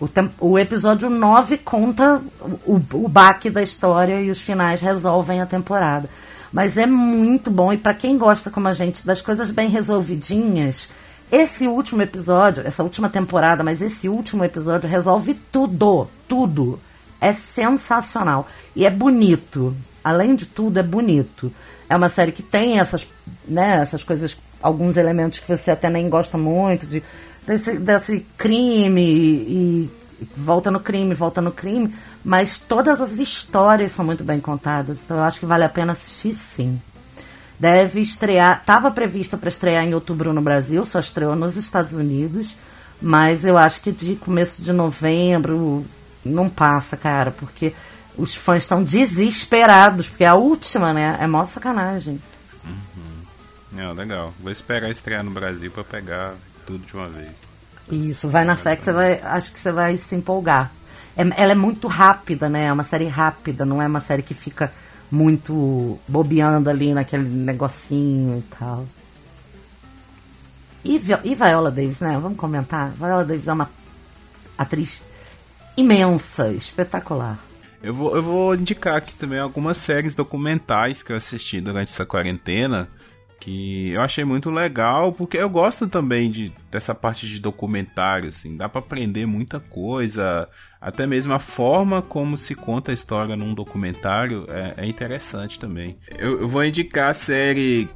[0.00, 0.08] O,
[0.40, 2.20] o episódio 9 conta
[2.66, 6.08] o, o baque da história e os finais resolvem a temporada.
[6.52, 7.72] Mas é muito bom.
[7.72, 10.90] E para quem gosta, como a gente, das coisas bem resolvidinhas,
[11.30, 16.08] esse último episódio, essa última temporada, mas esse último episódio resolve tudo.
[16.28, 16.78] Tudo.
[17.20, 18.46] É sensacional.
[18.74, 19.74] E é bonito.
[20.04, 21.52] Além de tudo, é bonito.
[21.88, 23.08] É uma série que tem essas,
[23.46, 27.02] né, essas coisas, alguns elementos que você até nem gosta muito, de,
[27.46, 29.90] desse, desse crime e,
[30.20, 31.92] e volta no crime, volta no crime
[32.26, 35.92] mas todas as histórias são muito bem contadas, então eu acho que vale a pena
[35.92, 36.82] assistir sim.
[37.56, 42.56] Deve estrear, estava prevista para estrear em outubro no Brasil, só estreou nos Estados Unidos,
[43.00, 45.86] mas eu acho que de começo de novembro
[46.24, 47.72] não passa, cara, porque
[48.18, 51.16] os fãs estão desesperados, porque é a última, né?
[51.20, 52.20] É mó sacanagem.
[52.64, 53.78] Uhum.
[53.78, 54.34] É, legal.
[54.40, 56.34] Vou esperar estrear no Brasil para pegar
[56.66, 57.30] tudo de uma vez.
[57.90, 60.72] Isso, vai na fé que você vai, acho que você vai se empolgar
[61.16, 62.66] é, ela é muito rápida, né?
[62.66, 64.70] É uma série rápida, não é uma série que fica
[65.10, 68.86] muito bobeando ali naquele negocinho e tal.
[70.84, 72.18] E, e Viola Davis, né?
[72.20, 72.90] Vamos comentar.
[72.90, 73.70] Viola Davis é uma
[74.58, 75.02] atriz
[75.76, 77.38] imensa, espetacular.
[77.82, 82.04] Eu vou, eu vou indicar aqui também algumas séries documentais que eu assisti durante essa
[82.04, 82.88] quarentena
[83.46, 88.56] que eu achei muito legal, porque eu gosto também de, dessa parte de documentário, assim,
[88.56, 90.48] dá para aprender muita coisa,
[90.80, 95.96] até mesmo a forma como se conta a história num documentário é, é interessante também.
[96.18, 97.88] Eu, eu, vou indicar a série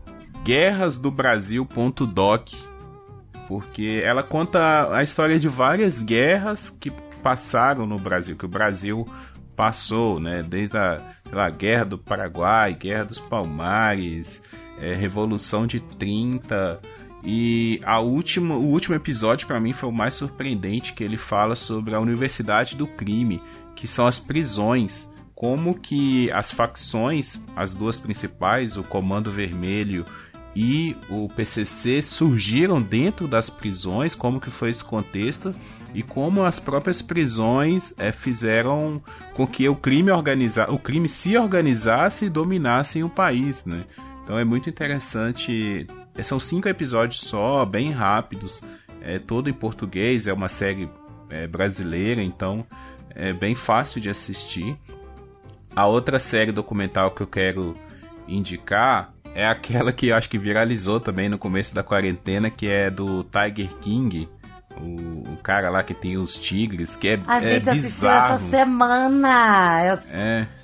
[0.44, 2.52] Guerras do Brasil.doc,
[3.48, 6.92] porque ela conta a história de várias guerras que
[7.24, 9.04] passaram no Brasil, que o Brasil
[9.56, 11.00] passou, né, desde a
[11.32, 14.40] lá, Guerra do Paraguai, Guerra dos Palmares,
[14.80, 16.80] é, Revolução de 30.
[17.22, 21.54] E a última, o último episódio para mim foi o mais surpreendente, que ele fala
[21.54, 23.42] sobre a Universidade do Crime,
[23.76, 30.04] que são as prisões, como que as facções, as duas principais, o Comando Vermelho
[30.54, 35.54] e o PCC surgiram dentro das prisões, como que foi esse contexto
[35.94, 39.02] e como as próprias prisões é, fizeram
[39.34, 43.84] com que o crime organiza o crime se organizasse e dominasse o país, né?
[44.30, 45.88] Então é muito interessante.
[46.14, 48.62] É, são cinco episódios só, bem rápidos.
[49.02, 50.88] É todo em português, é uma série
[51.28, 52.64] é, brasileira, então
[53.12, 54.78] é bem fácil de assistir.
[55.74, 57.74] A outra série documental que eu quero
[58.28, 62.88] indicar é aquela que eu acho que viralizou também no começo da quarentena, que é
[62.88, 64.28] do Tiger King.
[64.80, 68.38] O, o cara lá que tem os tigres, que é A é gente assistiu essa
[68.38, 69.86] semana.
[69.86, 69.98] Eu...
[70.12, 70.59] É.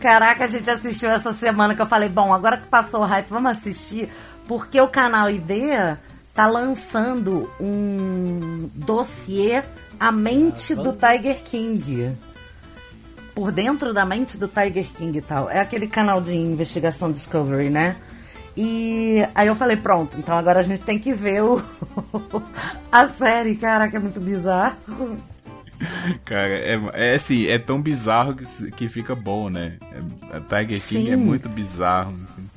[0.00, 3.26] Caraca, a gente assistiu essa semana que eu falei, bom, agora que passou o hype,
[3.28, 4.10] vamos assistir,
[4.46, 5.96] porque o canal ID
[6.34, 9.62] tá lançando um dossiê
[9.98, 12.16] A Mente do Tiger King.
[13.34, 15.50] Por dentro da mente do Tiger King e tal.
[15.50, 17.96] É aquele canal de investigação Discovery, né?
[18.56, 21.62] E aí eu falei, pronto, então agora a gente tem que ver o
[22.90, 24.76] a série, caraca, é muito bizarro.
[26.24, 29.76] Cara, é, é assim, é tão bizarro que, que fica bom, né?
[29.82, 32.14] É, a Tiger King é muito bizarro.
[32.24, 32.48] Assim.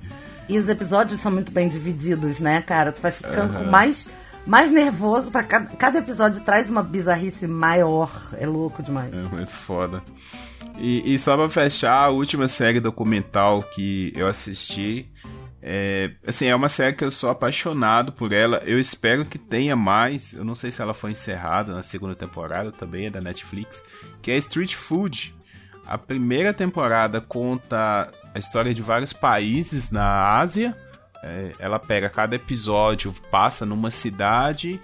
[0.47, 2.91] E os episódios são muito bem divididos, né, cara?
[2.91, 3.69] Tu vai ficando uhum.
[3.69, 4.07] mais,
[4.45, 8.11] mais nervoso para cada, cada episódio traz uma bizarrice maior.
[8.37, 9.13] É louco demais.
[9.13, 10.01] É muito foda.
[10.77, 15.07] E, e só pra fechar, a última série documental que eu assisti
[15.61, 18.61] é, assim, é uma série que eu sou apaixonado por ela.
[18.65, 20.33] Eu espero que tenha mais.
[20.33, 23.83] Eu não sei se ela foi encerrada na segunda temporada também, é da Netflix.
[24.21, 25.35] Que é Street Food.
[25.85, 30.75] A primeira temporada conta a história de vários países na Ásia.
[31.21, 34.79] É, ela pega cada episódio, passa numa cidade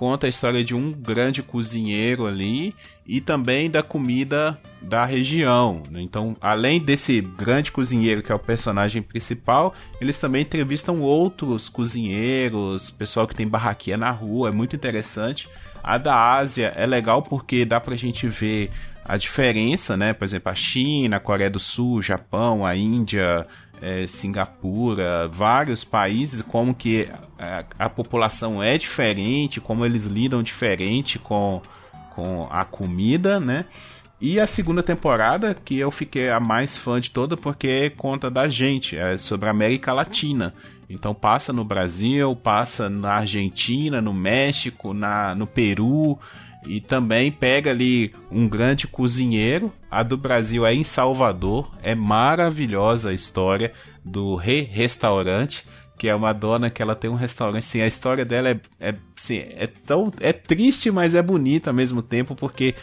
[0.00, 2.74] conta a história de um grande cozinheiro ali
[3.06, 5.82] e também da comida da região.
[5.90, 6.00] Né?
[6.00, 12.90] Então, além desse grande cozinheiro que é o personagem principal, eles também entrevistam outros cozinheiros,
[12.90, 15.48] pessoal que tem barraquinha na rua, é muito interessante.
[15.82, 18.70] A da Ásia é legal porque dá pra gente ver
[19.04, 20.12] a diferença, né?
[20.12, 23.46] Por exemplo, a China, a Coreia do Sul, Japão, a Índia,
[23.80, 27.08] é, Singapura, vários países, como que
[27.38, 31.62] a, a, população é diferente, como eles lidam diferente com,
[32.14, 33.64] com a comida, né?
[34.20, 38.50] E a segunda temporada, que eu fiquei a mais fã de toda, porque conta da
[38.50, 40.52] gente, é sobre a América Latina.
[40.90, 46.18] Então passa no Brasil, passa na Argentina, no México, na, no Peru,
[46.66, 49.72] e também pega ali um grande cozinheiro.
[49.90, 51.72] A do Brasil é em Salvador.
[51.82, 53.72] É maravilhosa a história
[54.04, 55.64] do Rei Restaurante,
[55.98, 57.64] que é uma dona que ela tem um restaurante.
[57.64, 61.74] Sim, a história dela é, é, sim, é tão é triste, mas é bonita ao
[61.74, 62.74] mesmo tempo, porque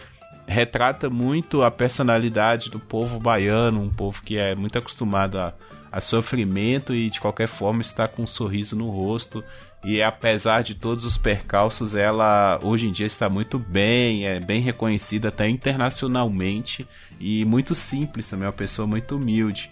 [0.48, 5.54] retrata muito a personalidade do povo baiano, um povo que é muito acostumado a,
[5.92, 9.44] a sofrimento e de qualquer forma está com um sorriso no rosto
[9.84, 14.60] e apesar de todos os percalços, ela hoje em dia está muito bem, é bem
[14.60, 16.88] reconhecida até internacionalmente
[17.20, 19.70] e muito simples também, é uma pessoa muito humilde.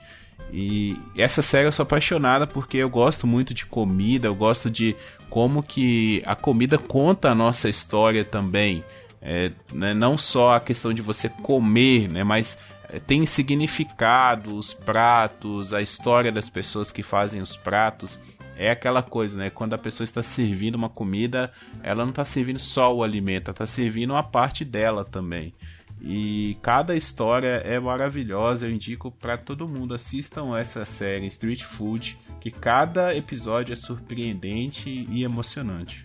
[0.54, 4.96] E essa série eu sou apaixonada porque eu gosto muito de comida, eu gosto de
[5.30, 8.84] como que a comida conta a nossa história também.
[9.28, 12.60] É, né, não só a questão de você comer, né, mas
[12.90, 18.20] é, tem significado os pratos, a história das pessoas que fazem os pratos
[18.56, 19.50] é aquela coisa, né?
[19.50, 21.52] Quando a pessoa está servindo uma comida,
[21.84, 25.54] ela não está servindo só o alimento, ela está servindo uma parte dela também.
[26.02, 28.68] E cada história é maravilhosa.
[28.68, 34.90] Eu indico para todo mundo assistam essa série Street Food, que cada episódio é surpreendente
[34.90, 36.04] e emocionante.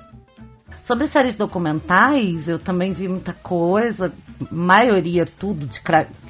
[0.82, 4.12] Sobre séries documentais, eu também vi muita coisa,
[4.50, 5.80] maioria tudo de,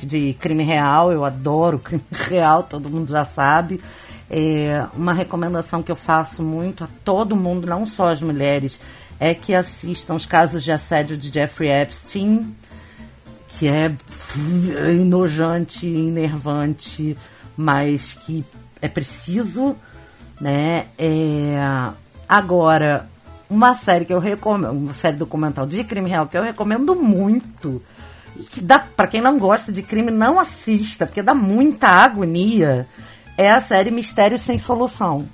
[0.07, 1.11] de crime real.
[1.13, 3.81] Eu adoro crime real, todo mundo já sabe.
[4.29, 8.81] É, uma recomendação que eu faço muito a todo mundo, não só as mulheres,
[9.19, 12.55] é que assistam os casos de assédio de Jeffrey Epstein,
[13.49, 13.93] que é
[14.89, 17.17] enojante, enervante,
[17.57, 18.45] mas que
[18.81, 19.77] é preciso,
[20.41, 20.87] né?
[20.97, 21.59] É,
[22.29, 23.10] agora,
[23.51, 27.83] uma série que eu recomendo, uma série documental de crime real que eu recomendo muito,
[28.51, 32.87] que dá para quem não gosta de crime não assista, porque dá muita agonia
[33.37, 35.27] é a série Mistérios Sem Solução.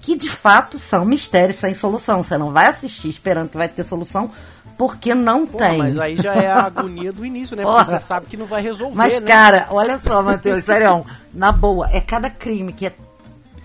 [0.00, 2.22] Que de fato são mistérios sem solução.
[2.22, 4.30] Você não vai assistir esperando que vai ter solução,
[4.78, 5.78] porque não Porra, tem.
[5.78, 7.64] Mas aí já é a agonia do início, né?
[7.64, 7.84] Porra.
[7.84, 8.94] Porque você sabe que não vai resolver.
[8.94, 9.26] Mas, né?
[9.26, 11.04] cara, olha só, Matheus, sério,
[11.34, 12.94] na boa, é cada crime que é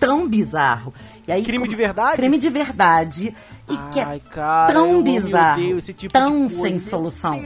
[0.00, 0.92] tão bizarro.
[1.26, 2.16] E aí, crime de verdade?
[2.16, 3.36] Crime de verdade.
[3.68, 7.40] E Ai, que é cara, tão bizarro, Deus, tipo tão de sem solução.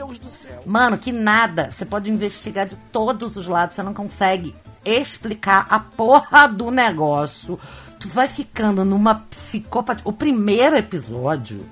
[0.64, 1.70] Mano, que nada.
[1.70, 4.54] Você pode investigar de todos os lados, você não consegue
[4.84, 7.58] explicar a porra do negócio.
[8.00, 10.08] Tu vai ficando numa psicopatia.
[10.08, 11.66] O primeiro episódio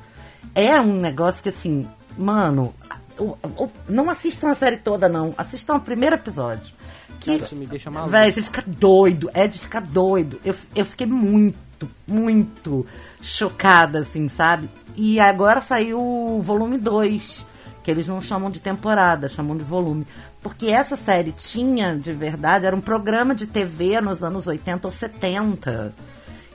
[0.54, 1.86] é um negócio que, assim,
[2.18, 2.74] mano,
[3.18, 5.34] o, o, não assistam a série toda, não.
[5.38, 6.74] Assistam o primeiro episódio.
[7.20, 8.10] Que, Isso me deixa maluco.
[8.10, 9.30] Véi, você fica doido.
[9.32, 10.40] É de ficar doido.
[10.44, 11.56] Eu, eu fiquei muito,
[12.06, 12.86] muito
[13.20, 14.68] chocada, assim, sabe?
[14.96, 17.46] E agora saiu o volume 2,
[17.82, 20.06] que eles não chamam de temporada, chamam de volume.
[20.42, 24.92] Porque essa série tinha, de verdade, era um programa de TV nos anos 80 ou
[24.92, 25.94] 70.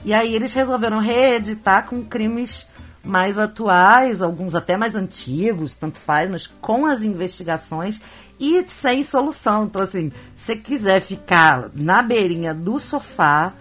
[0.06, 2.68] E aí eles resolveram reeditar com crimes
[3.04, 8.02] mais atuais, alguns até mais antigos, tanto faz, mas com as investigações
[8.40, 9.66] e sem solução.
[9.66, 13.54] Então, assim, se quiser ficar na beirinha do sofá,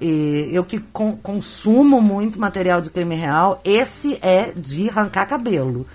[0.00, 0.78] eu que
[1.22, 5.86] consumo muito material de crime real, esse é de arrancar cabelo.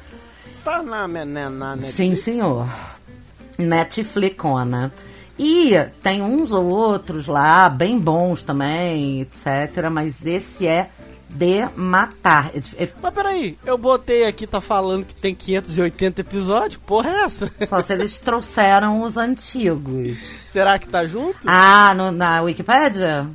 [0.64, 1.94] Tá na, na, na Netflix?
[1.96, 2.68] Sim, senhor.
[3.58, 4.92] Netflixona.
[5.38, 9.90] E tem uns ou outros lá, bem bons também, etc.
[9.92, 10.90] Mas esse é
[11.30, 12.50] de matar.
[12.56, 16.82] É, é, Mas peraí, eu botei aqui, tá falando que tem 580 episódios?
[16.88, 17.52] Porra é essa?
[17.68, 20.18] só se eles trouxeram os antigos.
[20.50, 21.38] Será que tá junto?
[21.46, 23.28] Ah, no- na Wikipédia?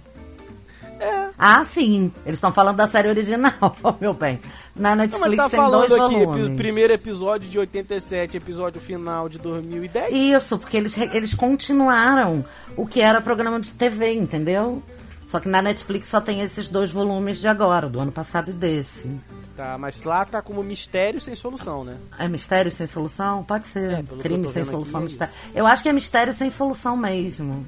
[1.00, 1.28] É.
[1.38, 2.12] Ah, sim.
[2.26, 3.52] Eles estão falando da série original,
[4.00, 4.38] meu bem.
[4.76, 6.56] Na Não, Netflix tá tem dois aqui, volumes.
[6.56, 10.12] primeiro episódio de 87, episódio final de 2010.
[10.14, 12.44] Isso, porque eles, eles continuaram
[12.76, 14.82] o que era programa de TV, entendeu?
[15.26, 18.52] Só que na Netflix só tem esses dois volumes de agora, do ano passado e
[18.52, 19.08] desse.
[19.56, 21.96] Tá, mas lá tá como mistério sem solução, né?
[22.18, 23.44] É mistério sem solução?
[23.44, 23.92] Pode ser.
[23.92, 25.32] É, Crime sem solução, é mistério.
[25.54, 27.64] Eu acho que é mistério sem solução mesmo.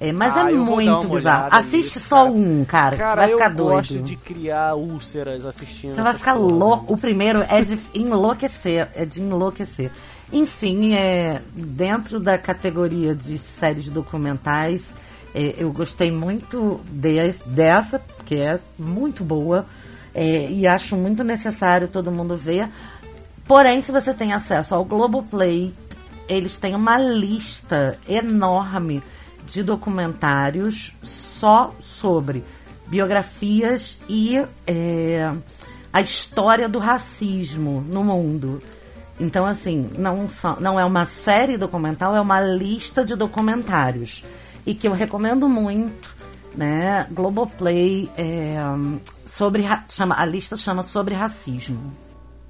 [0.00, 1.48] É, mas Ah, é eu vou dar muito bizarro.
[1.52, 2.30] Assiste nisso, só cara.
[2.32, 3.76] um, cara, que Cara, você vai ficar eu doido.
[3.76, 5.94] gosto de criar úlceras assistindo.
[5.94, 6.92] Você vai ficar louco.
[6.92, 8.88] O primeiro é de enlouquecer.
[8.94, 9.90] É de enlouquecer.
[10.32, 14.94] Enfim, é, dentro da categoria de séries documentais,
[15.34, 19.64] é, eu gostei muito de- dessa, porque é muito boa.
[20.16, 22.68] é, e acho muito necessário todo mundo ver.
[23.48, 25.74] Porém, se você tem acesso ao Globoplay,
[26.28, 29.02] eles têm uma lista enorme
[29.46, 32.44] de documentários só sobre
[32.86, 35.32] biografias e é,
[35.92, 38.62] a história do racismo no mundo.
[39.18, 44.24] Então, assim, não, são, não é uma série documental, é uma lista de documentários.
[44.66, 46.14] E que eu recomendo muito,
[46.54, 47.06] né?
[47.10, 48.56] Globoplay, é,
[49.26, 52.03] sobre, chama, a lista chama Sobre Racismo.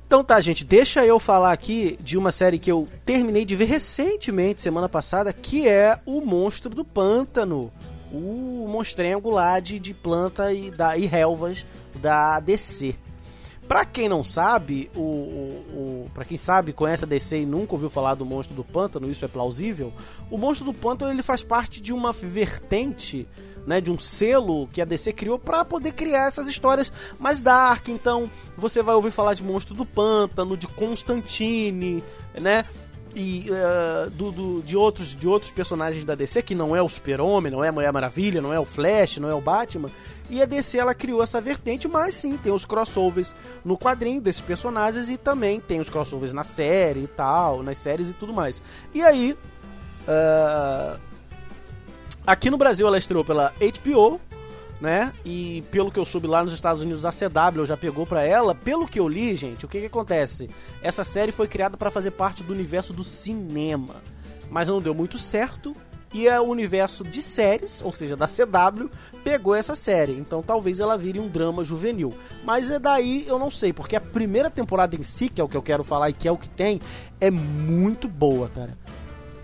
[0.07, 3.65] Então tá, gente, deixa eu falar aqui de uma série que eu terminei de ver
[3.65, 7.73] recentemente, semana passada, que é O Monstro do Pântano.
[8.13, 12.95] O monstrengo lá de, de planta e, da, e relvas da DC.
[13.67, 17.73] Pra quem não sabe, o, o, o, pra quem sabe, conhece a DC e nunca
[17.75, 19.93] ouviu falar do Monstro do Pântano, isso é plausível.
[20.31, 23.27] O Monstro do Pântano ele faz parte de uma vertente,
[23.67, 27.89] né, de um selo que a DC criou pra poder criar essas histórias mais dark.
[27.89, 32.03] Então, você vai ouvir falar de Monstro do Pântano, de Constantine,
[32.41, 32.65] né?
[33.17, 36.89] E eh, do, do- de, outros, de outros personagens da DC, que não é o
[36.89, 39.89] Super-Homem, não é a Mulher Maravilha, não é o Flash, não é o Batman.
[40.29, 43.33] E a DC ela criou essa vertente, mas sim, tem os crossovers
[43.65, 48.11] no quadrinho desses personagens e também tem os crossovers na série e tal, nas séries
[48.11, 48.61] e tudo mais.
[48.93, 49.39] E aí,
[50.09, 50.97] ah,
[52.27, 54.21] aqui no Brasil ela estreou pela HBO,
[54.81, 55.13] né?
[55.25, 58.55] E pelo que eu soube lá nos Estados Unidos, a CW já pegou pra ela.
[58.55, 60.51] Pelo que eu li, gente, o que que acontece?
[60.83, 63.97] Essa série foi criada pra fazer parte do universo do cinema,
[64.51, 65.75] mas não deu muito certo.
[66.13, 68.89] E é o universo de séries, ou seja, da CW,
[69.25, 70.13] pegou essa série.
[70.13, 72.15] Então talvez ela vire um drama juvenil.
[72.45, 75.49] Mas é daí eu não sei, porque a primeira temporada em si, que é o
[75.49, 76.81] que eu quero falar e que é o que tem,
[77.21, 78.79] é muito boa, cara.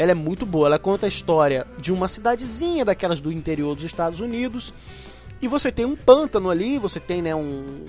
[0.00, 0.66] Ela é muito boa.
[0.66, 4.72] Ela conta a história de uma cidadezinha daquelas do interior dos Estados Unidos.
[5.42, 7.84] E você tem um pântano ali, você tem, né, um.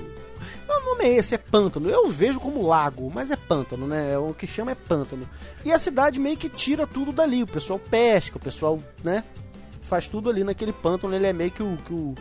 [0.68, 1.90] O nome é esse, é pântano.
[1.90, 4.18] Eu vejo como lago, mas é pântano, né?
[4.18, 5.26] O que chama é pântano.
[5.64, 7.44] E a cidade meio que tira tudo dali.
[7.44, 9.24] O pessoal pesca, o pessoal, né?
[9.84, 11.16] Faz tudo ali naquele pântano.
[11.16, 11.78] Ele é meio que o.
[11.86, 12.16] Que o,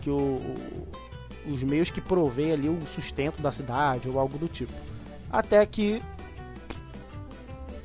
[0.00, 0.40] que o
[1.46, 4.72] os meios que provém ali o sustento da cidade ou algo do tipo.
[5.30, 6.02] Até que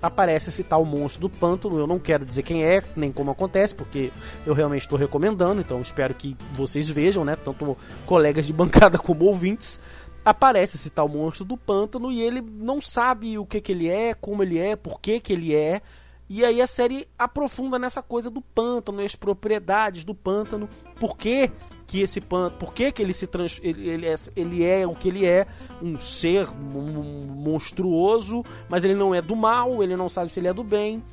[0.03, 1.79] aparece esse tal monstro do pântano.
[1.79, 4.11] Eu não quero dizer quem é, nem como acontece, porque
[4.45, 7.37] eu realmente estou recomendando, então espero que vocês vejam, né?
[7.37, 9.79] Tanto colegas de bancada como ouvintes.
[10.25, 14.13] Aparece esse tal monstro do pântano e ele não sabe o que, que ele é,
[14.13, 15.81] como ele é, por que, que ele é.
[16.29, 21.51] E aí a série aprofunda nessa coisa do pântano, as propriedades do pântano, por que,
[21.86, 24.95] que esse pântano, por que, que ele se trans, ele, ele, é, ele é o
[24.95, 25.45] que ele é,
[25.81, 30.47] um ser mon- monstruoso, mas ele não é do mal, ele não sabe se ele
[30.47, 31.03] é do bem,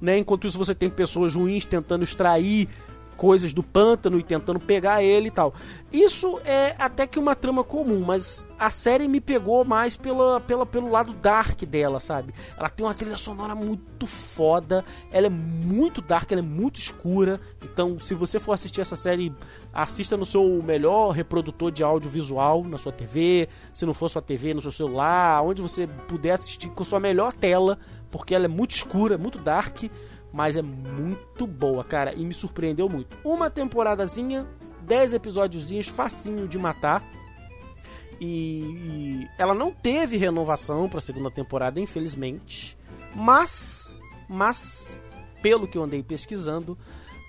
[0.00, 0.18] né?
[0.18, 2.68] Enquanto isso você tem pessoas ruins tentando extrair
[3.14, 5.54] coisas do pântano e tentando pegar ele e tal.
[5.92, 10.66] Isso é até que uma trama comum, mas a série me pegou mais pela, pela,
[10.66, 12.34] pelo lado dark dela, sabe?
[12.58, 17.40] Ela tem uma trilha sonora muito foda, ela é muito dark, ela é muito escura.
[17.62, 19.32] Então, se você for assistir essa série,
[19.72, 24.52] assista no seu melhor reprodutor de audiovisual, na sua TV, se não for sua TV,
[24.52, 27.78] no seu celular, onde você puder assistir com sua melhor tela,
[28.10, 29.84] porque ela é muito escura, muito dark
[30.34, 33.16] mas é muito boa, cara, e me surpreendeu muito.
[33.24, 34.44] Uma temporadazinha,
[34.80, 37.04] 10 episódiozinhos, facinho de matar.
[38.20, 42.76] E, e ela não teve renovação para segunda temporada, infelizmente.
[43.14, 43.96] Mas,
[44.28, 44.98] mas
[45.40, 46.76] pelo que eu andei pesquisando,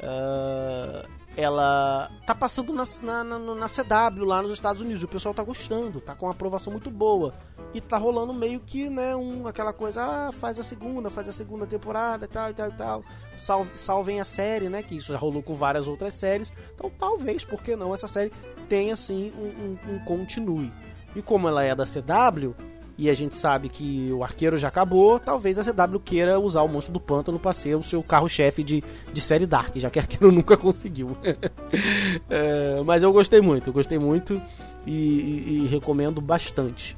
[0.02, 5.04] ah, ela tá passando na, na, na, na CW lá nos Estados Unidos.
[5.04, 7.36] O pessoal tá gostando, tá com uma aprovação muito boa.
[7.74, 11.32] E tá rolando meio que, né, um, aquela coisa, ah, faz a segunda, faz a
[11.34, 13.04] segunda temporada e tal, e tal, e tal.
[13.36, 16.54] Salve, salvem a série, né, que isso já rolou com várias outras séries.
[16.74, 18.32] Então talvez, por que não, essa série
[18.70, 20.72] tenha, assim, um, um, um continue.
[21.16, 22.56] E como ela é da CW,
[22.98, 26.68] e a gente sabe que o arqueiro já acabou, talvez a CW queira usar o
[26.68, 30.32] Monstro do Pântano para ser o seu carro-chefe de, de série Dark, já que arqueiro
[30.34, 31.16] nunca conseguiu.
[32.30, 34.42] é, mas eu gostei muito, eu gostei muito
[34.86, 36.96] e, e, e recomendo bastante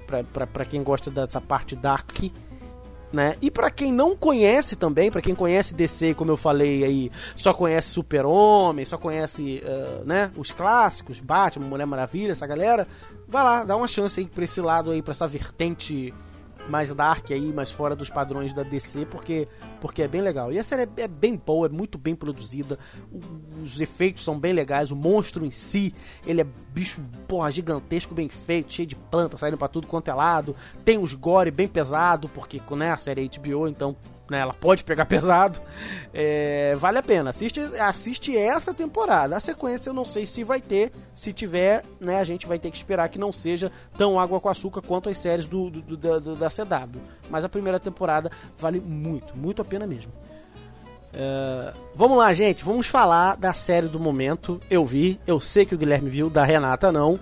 [0.51, 2.11] para quem gosta dessa parte Dark
[3.11, 3.35] né?
[3.41, 7.53] E para quem não conhece também, para quem conhece DC, como eu falei aí, só
[7.53, 12.87] conhece Super-Homem, só conhece, uh, né, os clássicos, Batman, Mulher Maravilha, essa galera,
[13.27, 16.13] vai lá, dá uma chance aí pra esse lado aí, pra essa vertente
[16.69, 19.47] mais dark aí, mais fora dos padrões da DC, porque,
[19.79, 20.51] porque é bem legal.
[20.51, 22.77] E a série é, é, bem boa, é muito bem produzida,
[23.61, 25.93] os efeitos são bem legais, o monstro em si,
[26.25, 30.13] ele é bicho, porra, gigantesco, bem feito, cheio de plantas saindo para tudo quanto é
[30.13, 33.95] lado, tem os gore bem pesado, porque né, a série é HBO, então
[34.29, 34.39] né?
[34.39, 35.59] Ela pode pegar pesado.
[36.13, 37.29] É, vale a pena.
[37.29, 39.35] Assiste, assiste essa temporada.
[39.35, 40.91] A sequência eu não sei se vai ter.
[41.13, 44.49] Se tiver, né, a gente vai ter que esperar que não seja tão água com
[44.49, 47.01] açúcar quanto as séries do, do, do, do da CW.
[47.29, 50.11] Mas a primeira temporada vale muito, muito a pena mesmo.
[51.13, 52.63] É, vamos lá, gente.
[52.63, 54.59] Vamos falar da série do momento.
[54.69, 57.19] Eu vi, eu sei que o Guilherme viu, da Renata não.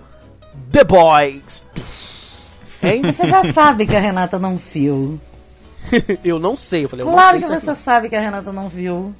[0.70, 1.66] The Boys.
[2.82, 3.02] Hein?
[3.02, 5.18] Você já sabe que a Renata não viu.
[6.24, 6.84] eu não sei.
[6.84, 9.14] Eu falei, eu claro que você sabe que a Renata não viu.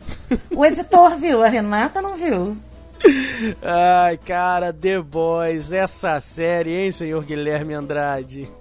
[0.50, 2.56] O editor viu, a Renata não viu.
[3.62, 8.48] Ai, cara, The Boys, essa série, hein, senhor Guilherme Andrade?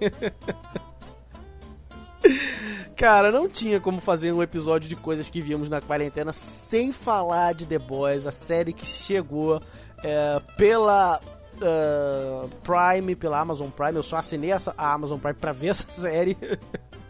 [2.96, 7.52] Cara, não tinha como fazer um episódio de coisas que vimos na quarentena sem falar
[7.54, 9.60] de The Boys, a série que chegou
[10.02, 11.20] é, pela
[11.56, 13.96] uh, Prime, pela Amazon Prime.
[13.96, 16.38] Eu só assinei essa, a Amazon Prime pra ver essa série.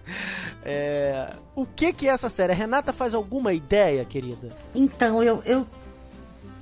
[0.69, 1.33] É...
[1.55, 2.51] O que que é essa série?
[2.51, 4.49] A Renata faz alguma ideia, querida?
[4.75, 5.65] Então, eu, eu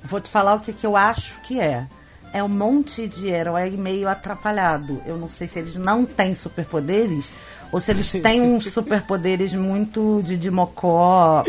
[0.03, 1.87] vou te falar o que, que eu acho que é.
[2.31, 5.01] É um monte de herói meio atrapalhado.
[5.07, 7.33] Eu não sei se eles não têm superpoderes
[7.73, 11.43] ou se eles têm uns superpoderes muito de Dimocó,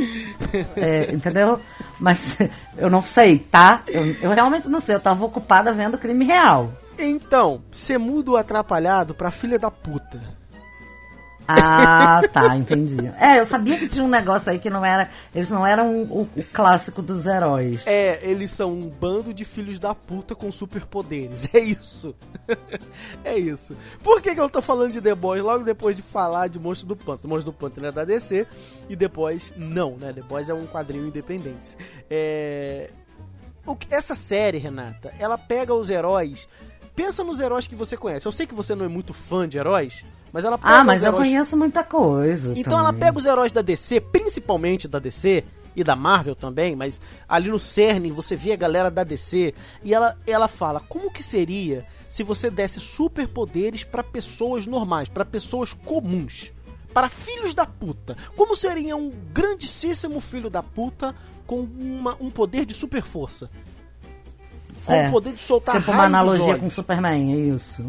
[0.75, 1.59] é, entendeu?
[1.99, 2.37] Mas
[2.77, 3.83] eu não sei, tá?
[3.87, 4.95] Eu, eu realmente não sei.
[4.95, 6.71] Eu tava ocupada vendo crime real.
[6.97, 10.19] Então, você muda o atrapalhado pra filha da puta.
[11.47, 12.97] Ah, tá, entendi.
[13.19, 15.09] É, eu sabia que tinha um negócio aí que não era.
[15.33, 17.85] Eles não eram o, o, clássico dos heróis.
[17.85, 21.49] É, eles são um bando de filhos da puta com superpoderes.
[21.55, 22.13] É isso.
[23.23, 23.77] é isso.
[24.03, 26.87] Por que, que eu tô falando de The Boys logo depois de falar de Monstro
[26.87, 27.29] do Pântano?
[27.29, 28.45] Monstro do Pântano é da DC
[28.89, 30.11] e depois não, né?
[30.11, 31.77] The Boys é um quadrinho independente.
[32.09, 32.89] É.
[33.65, 36.47] O, essa série, Renata, ela pega os heróis.
[36.95, 38.25] Pensa nos heróis que você conhece.
[38.25, 40.05] Eu sei que você não é muito fã de heróis,
[40.35, 42.51] mas ela Ah, mas eu conheço muita coisa.
[42.51, 42.79] Então também.
[42.79, 47.49] ela pega os heróis da DC, principalmente da DC, e da Marvel também, mas ali
[47.49, 51.85] no cerne você vê a galera da DC e ela, ela fala como que seria
[52.09, 56.51] se você desse superpoderes para pessoas normais, para pessoas comuns,
[56.93, 58.17] para filhos da puta.
[58.35, 61.15] Como seria um grandíssimo filho da puta
[61.47, 63.49] com uma, um poder de super força?
[64.85, 67.85] Com é, o poder de soltar Tipo uma analogia com Superman, é isso.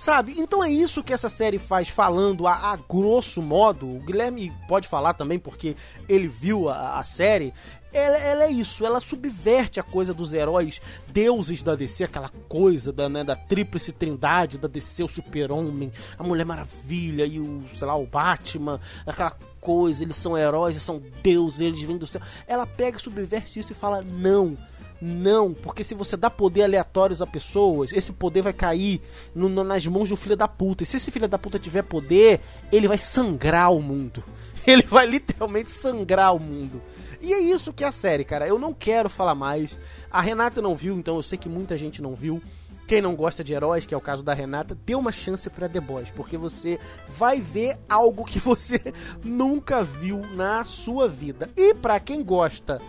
[0.00, 0.32] Sabe?
[0.38, 3.86] Então é isso que essa série faz, falando a, a grosso modo.
[3.86, 5.76] O Guilherme pode falar também, porque
[6.08, 7.52] ele viu a, a série.
[7.92, 12.90] Ela, ela, é isso, ela subverte a coisa dos heróis deuses da DC, aquela coisa
[12.94, 17.86] da, né, da tríplice trindade da DC, o super-homem, a Mulher Maravilha e o, sei
[17.86, 22.22] lá, o Batman, aquela coisa, eles são heróis, eles são deuses, eles vêm do céu.
[22.46, 24.56] Ela pega, subverte isso e fala, não,
[25.00, 29.00] não, porque se você dá poder aleatórios a pessoas, esse poder vai cair
[29.34, 30.82] no, nas mãos do filho da puta.
[30.82, 32.40] E se esse filho da puta tiver poder,
[32.70, 34.22] ele vai sangrar o mundo.
[34.66, 36.82] Ele vai literalmente sangrar o mundo.
[37.22, 38.46] E é isso que é a série, cara.
[38.46, 39.78] Eu não quero falar mais.
[40.10, 42.42] A Renata não viu, então eu sei que muita gente não viu.
[42.86, 45.68] Quem não gosta de heróis, que é o caso da Renata, dê uma chance para
[45.68, 46.78] The Boys, porque você
[47.08, 48.80] vai ver algo que você
[49.24, 51.48] nunca viu na sua vida.
[51.56, 52.82] E para quem gosta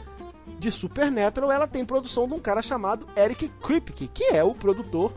[0.62, 5.12] de Supernatural, ela tem produção de um cara chamado Eric Kripke, que é o produtor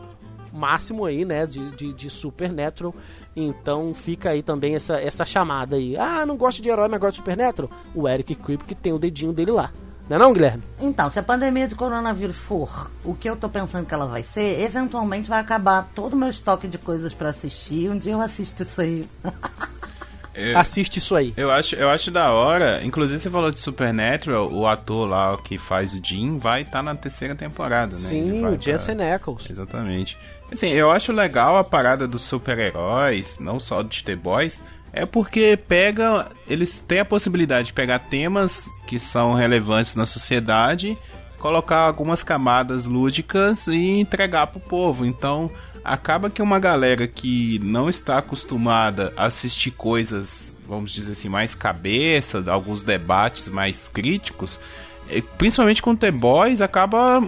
[0.51, 2.95] máximo aí, né, de, de, de Supernatural.
[3.35, 5.95] Então fica aí também essa, essa chamada aí.
[5.95, 7.69] Ah, não gosto de herói, mas gosto de Supernatural?
[7.93, 9.71] O Eric Kripke tem o dedinho dele lá.
[10.09, 10.63] Não é não, Guilherme?
[10.79, 14.23] Então, se a pandemia de coronavírus for o que eu tô pensando que ela vai
[14.23, 17.89] ser, eventualmente vai acabar todo o meu estoque de coisas para assistir.
[17.89, 19.07] Um dia eu assisto isso aí.
[20.35, 21.33] Eu- assiste isso aí.
[21.37, 22.83] Eu acho, eu acho da hora.
[22.83, 26.93] Inclusive, você falou de Supernatural, o ator lá que faz o Jim vai estar na
[26.95, 27.97] terceira temporada, né?
[28.01, 29.49] Sim, o Jensen tá- Ackles.
[29.49, 30.17] Exatamente.
[30.51, 34.61] Assim, eu acho legal a parada dos super-heróis, não só de The Boys,
[34.93, 36.27] é porque pega.
[36.47, 40.97] Eles têm a possibilidade de pegar temas que são relevantes na sociedade,
[41.39, 45.05] colocar algumas camadas lúdicas e entregar pro povo.
[45.05, 45.49] Então,
[45.85, 51.53] acaba que uma galera que não está acostumada a assistir coisas, vamos dizer assim, mais
[51.53, 54.59] cabeça, alguns debates mais críticos,
[55.07, 57.21] eh, principalmente com The Boys, acaba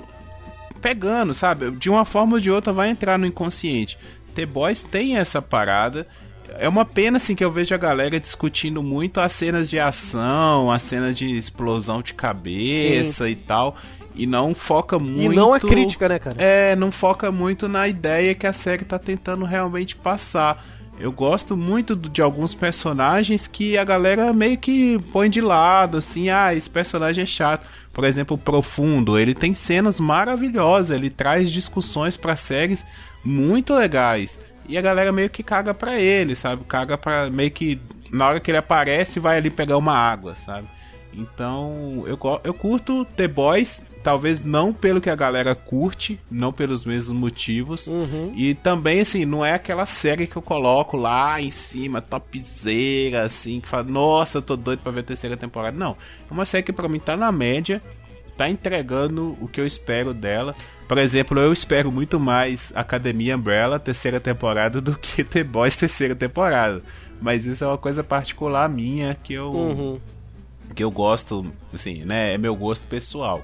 [0.82, 1.70] pegando, sabe?
[1.72, 3.97] De uma forma ou de outra vai entrar no inconsciente.
[4.34, 6.08] The Boys tem essa parada.
[6.58, 10.72] É uma pena assim que eu vejo a galera discutindo muito as cenas de ação,
[10.72, 13.76] as cenas de explosão de cabeça e tal,
[14.18, 16.36] e não foca muito E não é crítica, né, cara?
[16.39, 20.65] é, não foca muito na ideia que a série tá tentando realmente passar.
[20.99, 26.30] Eu gosto muito de alguns personagens que a galera meio que põe de lado, assim,
[26.30, 27.68] ah, esse personagem é chato.
[27.93, 32.84] Por exemplo, o Profundo, ele tem cenas maravilhosas, ele traz discussões pra séries
[33.24, 34.39] muito legais.
[34.68, 36.63] E a galera meio que caga pra ele, sabe?
[36.65, 37.80] Caga pra meio que
[38.11, 40.68] na hora que ele aparece vai ali pegar uma água, sabe?
[41.13, 46.86] Então, eu, eu curto The Boys, talvez não pelo que a galera curte, não pelos
[46.86, 47.88] mesmos motivos.
[47.88, 48.34] Uhum.
[48.36, 53.60] E também, assim, não é aquela série que eu coloco lá em cima, topzera, assim,
[53.60, 55.78] que fala, nossa, tô doido pra ver a terceira temporada.
[55.78, 55.91] Não,
[56.30, 57.82] é uma série que pra mim tá na média,
[58.38, 60.54] tá entregando o que eu espero dela.
[60.88, 66.16] Por exemplo, eu espero muito mais Academia Umbrella, terceira temporada, do que The Boys, terceira
[66.16, 66.82] temporada.
[67.22, 70.00] Mas isso é uma coisa particular minha que eu Uhum.
[70.76, 72.36] que eu gosto, assim, né?
[72.36, 73.43] É meu gosto pessoal.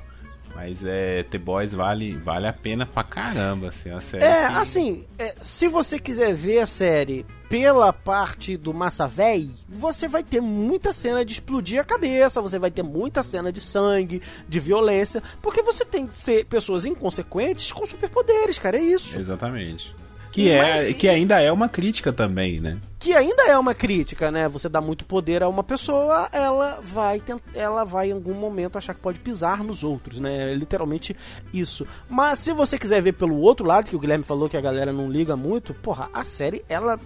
[0.55, 4.23] Mas é The Boys vale, vale a pena pra caramba, assim, a série.
[4.23, 9.49] É, que- assim, é, se você quiser ver a série pela parte do Massa Véi,
[9.67, 13.59] você vai ter muita cena de explodir a cabeça, você vai ter muita cena de
[13.61, 19.17] sangue, de violência, porque você tem que ser pessoas inconsequentes com superpoderes, cara, é isso.
[19.17, 19.93] Exatamente.
[20.33, 22.79] Que, é, Mas- que ainda é uma crítica também, né?
[22.97, 24.49] Que ainda é uma crítica, né?
[24.49, 27.21] Você dá muito poder a uma pessoa, ela vai
[27.53, 30.51] ela vai em algum momento achar que pode pisar nos outros, né?
[30.51, 31.15] É literalmente
[31.53, 31.85] isso.
[32.09, 34.91] Mas se você quiser ver pelo outro lado, que o Guilherme falou que a galera
[34.91, 36.99] não liga muito, porra, a série, ela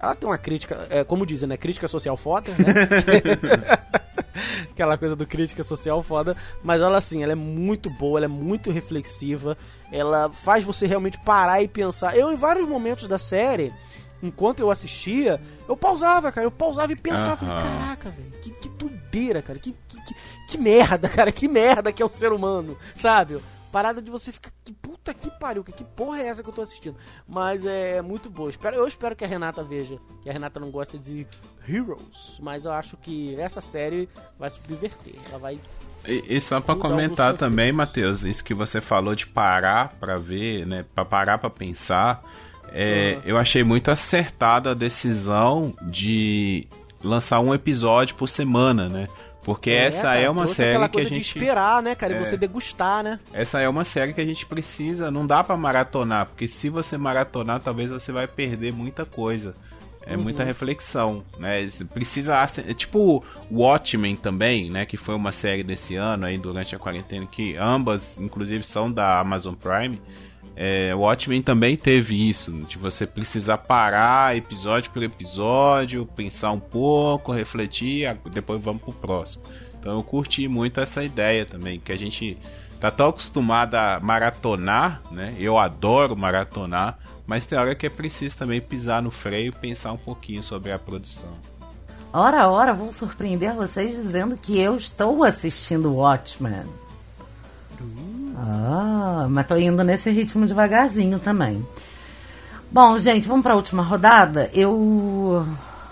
[0.00, 1.56] ela tem uma crítica, é, como dizem, né?
[1.58, 3.66] Crítica social foda, né?
[4.70, 6.36] Aquela coisa do crítica social foda.
[6.62, 9.56] Mas ela, assim, ela é muito boa, ela é muito reflexiva.
[9.90, 12.16] Ela faz você realmente parar e pensar.
[12.16, 13.72] Eu, em vários momentos da série,
[14.22, 16.46] enquanto eu assistia, eu pausava, cara.
[16.46, 17.36] Eu pausava e pensava.
[17.36, 19.58] Falei, caraca, velho, que, que doideira, cara.
[19.58, 20.14] Que, que, que,
[20.48, 21.30] que merda, cara.
[21.30, 23.40] Que merda que é o ser humano, sabe?
[23.70, 24.50] Parada de você ficar.
[24.64, 26.96] Que puta que pariu, que, que porra é essa que eu tô assistindo?
[27.28, 28.48] Mas é muito boa.
[28.48, 29.98] Espero, eu espero que a Renata veja.
[30.22, 31.26] Que a Renata não gosta de
[31.68, 32.38] Heroes.
[32.40, 34.08] Mas eu acho que essa série
[34.38, 35.14] vai subverter.
[35.28, 35.60] Ela vai.
[36.08, 37.72] E, e só pra Mudar comentar também.
[37.72, 40.84] Matheus, isso que você falou de parar pra ver, né?
[40.94, 42.22] Pra parar pra pensar.
[42.72, 43.22] é, Uhum.
[43.24, 46.66] Eu achei muito acertada a decisão de
[47.02, 49.06] lançar um episódio por semana, né?
[49.44, 52.14] Porque essa cara, é uma série aquela que a coisa de gente esperar, né, cara?
[52.14, 52.24] E É.
[52.24, 53.20] você degustar, né?
[53.32, 56.98] Essa é uma série que a gente precisa, não dá pra maratonar, porque se você
[56.98, 59.54] maratonar, talvez você vai perder muita coisa.
[60.06, 61.68] É muita reflexão, né?
[61.92, 62.36] Precisa,
[62.66, 67.26] é tipo Watchmen também, né, que foi uma série desse ano aí durante a quarentena
[67.26, 70.00] que ambas, inclusive, são da Amazon Prime.
[70.54, 77.30] É, Watchmen também teve isso, de você precisar parar episódio por episódio, pensar um pouco,
[77.30, 79.42] refletir, depois vamos pro próximo.
[79.78, 82.38] Então eu curti muito essa ideia também, que a gente
[82.80, 85.34] tá tão acostumado a maratonar, né?
[85.38, 89.92] Eu adoro maratonar, mas tem hora que é preciso também pisar no freio e pensar
[89.92, 91.28] um pouquinho sobre a produção.
[92.12, 96.64] Ora, ora, vou surpreender vocês dizendo que eu estou assistindo Watchmen.
[98.38, 101.66] Ah, mas tô indo nesse ritmo devagarzinho também.
[102.70, 104.50] Bom, gente, vamos para a última rodada.
[104.52, 105.46] Eu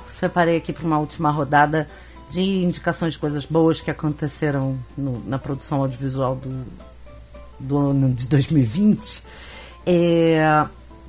[0.09, 1.89] separei aqui para uma última rodada
[2.31, 6.65] de indicações de coisas boas que aconteceram no- na produção audiovisual do,
[7.61, 9.23] do ano de 2020.
[9.87, 10.67] É,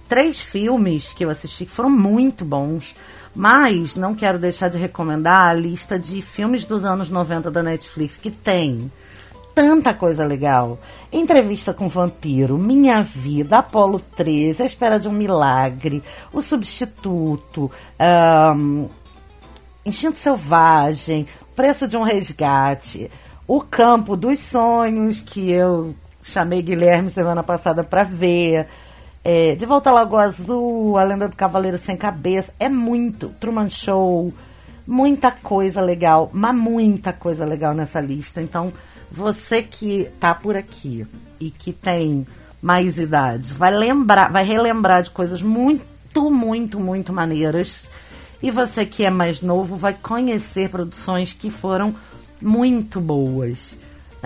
[0.07, 2.95] três filmes que eu assisti que foram muito bons,
[3.35, 8.17] mas não quero deixar de recomendar a lista de filmes dos anos 90 da Netflix
[8.17, 8.91] que tem
[9.55, 10.77] tanta coisa legal.
[11.11, 18.87] Entrevista com Vampiro, Minha Vida, Apolo 13, A Espera de um Milagre, O Substituto, ahn,
[19.85, 21.25] Instinto Selvagem,
[21.55, 23.09] Preço de um Resgate,
[23.47, 28.67] O Campo dos Sonhos, que eu chamei Guilherme semana passada para ver,
[29.28, 33.30] é, De Volta à Lagoa Azul, A Lenda do Cavaleiro Sem Cabeça, é muito.
[33.39, 34.32] Truman Show,
[34.86, 38.39] muita coisa legal, mas muita coisa legal nessa lista.
[38.39, 38.71] Então,
[39.11, 41.07] você que tá por aqui
[41.39, 42.28] e que tem
[42.61, 47.88] mais idade, vai lembrar, vai relembrar de coisas muito, muito, muito maneiras.
[48.43, 51.95] E você que é mais novo vai conhecer produções que foram
[52.39, 53.76] muito boas.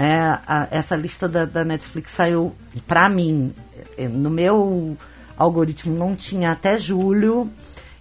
[0.01, 2.55] É, a, essa lista da, da Netflix saiu
[2.87, 3.51] para mim.
[3.97, 4.97] É, no meu
[5.37, 7.51] algoritmo não tinha até julho.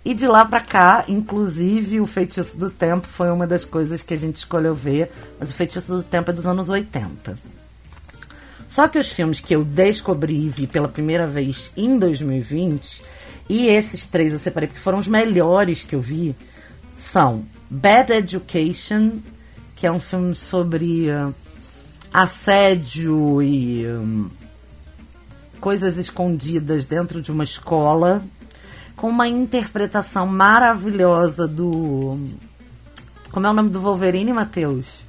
[0.05, 4.15] E de lá para cá, inclusive, o Feitiço do Tempo foi uma das coisas que
[4.15, 5.11] a gente escolheu ver.
[5.41, 7.37] Mas o Feitiço do Tempo é dos anos 80.
[8.69, 13.03] Só que os filmes que eu descobri e vi pela primeira vez em 2020,
[13.49, 16.37] e esses três eu separei porque foram os melhores que eu vi,
[16.97, 19.19] são Bad Education,
[19.75, 21.35] que é um filme sobre uh,
[22.13, 24.29] assédio e um,
[25.61, 28.23] coisas escondidas dentro de uma escola
[28.97, 32.19] com uma interpretação maravilhosa do.
[33.31, 35.05] Como é o nome do Wolverine, Matheus?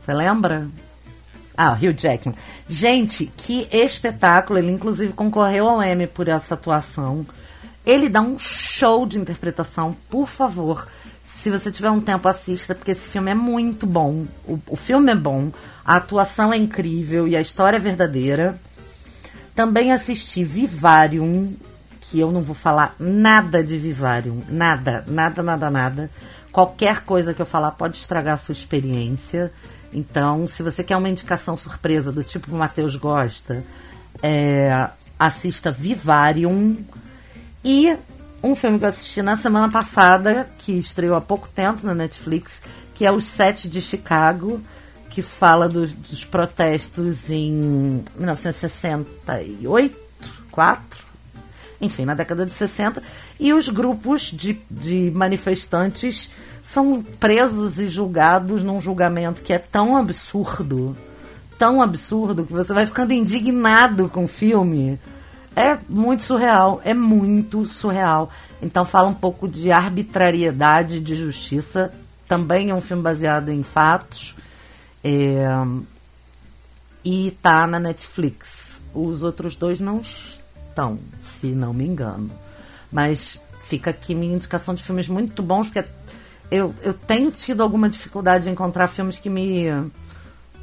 [0.00, 0.68] Você lembra?
[1.56, 2.36] Ah, Hugh Jackman.
[2.68, 4.58] Gente, que espetáculo!
[4.58, 7.26] Ele, inclusive, concorreu ao Emmy por essa atuação.
[7.84, 10.86] Ele dá um show de interpretação, por favor.
[11.44, 14.24] Se você tiver um tempo, assista, porque esse filme é muito bom.
[14.48, 15.52] O, o filme é bom,
[15.84, 18.58] a atuação é incrível e a história é verdadeira.
[19.54, 21.54] Também assisti Vivarium,
[22.00, 24.40] que eu não vou falar nada de Vivarium.
[24.48, 26.10] Nada, nada, nada, nada.
[26.50, 29.52] Qualquer coisa que eu falar pode estragar a sua experiência.
[29.92, 33.62] Então, se você quer uma indicação surpresa do tipo que o Matheus gosta,
[34.22, 34.88] é,
[35.18, 36.78] assista Vivarium.
[37.62, 37.98] E
[38.44, 42.60] um filme que eu assisti na semana passada, que estreou há pouco tempo na Netflix,
[42.92, 44.60] que é Os Sete de Chicago,
[45.08, 49.96] que fala dos, dos protestos em 1968,
[50.50, 51.04] 4,
[51.80, 53.02] enfim, na década de 60,
[53.40, 56.30] e os grupos de, de manifestantes
[56.62, 60.94] são presos e julgados num julgamento que é tão absurdo,
[61.58, 65.00] tão absurdo, que você vai ficando indignado com o filme.
[65.56, 68.30] É muito surreal, é muito surreal.
[68.60, 71.92] Então fala um pouco de arbitrariedade, de justiça.
[72.26, 74.34] Também é um filme baseado em fatos.
[75.02, 75.44] É,
[77.04, 78.80] e tá na Netflix.
[78.92, 82.30] Os outros dois não estão, se não me engano.
[82.90, 85.88] Mas fica aqui minha indicação de filmes muito bons, porque
[86.50, 89.66] eu, eu tenho tido alguma dificuldade em encontrar filmes que me,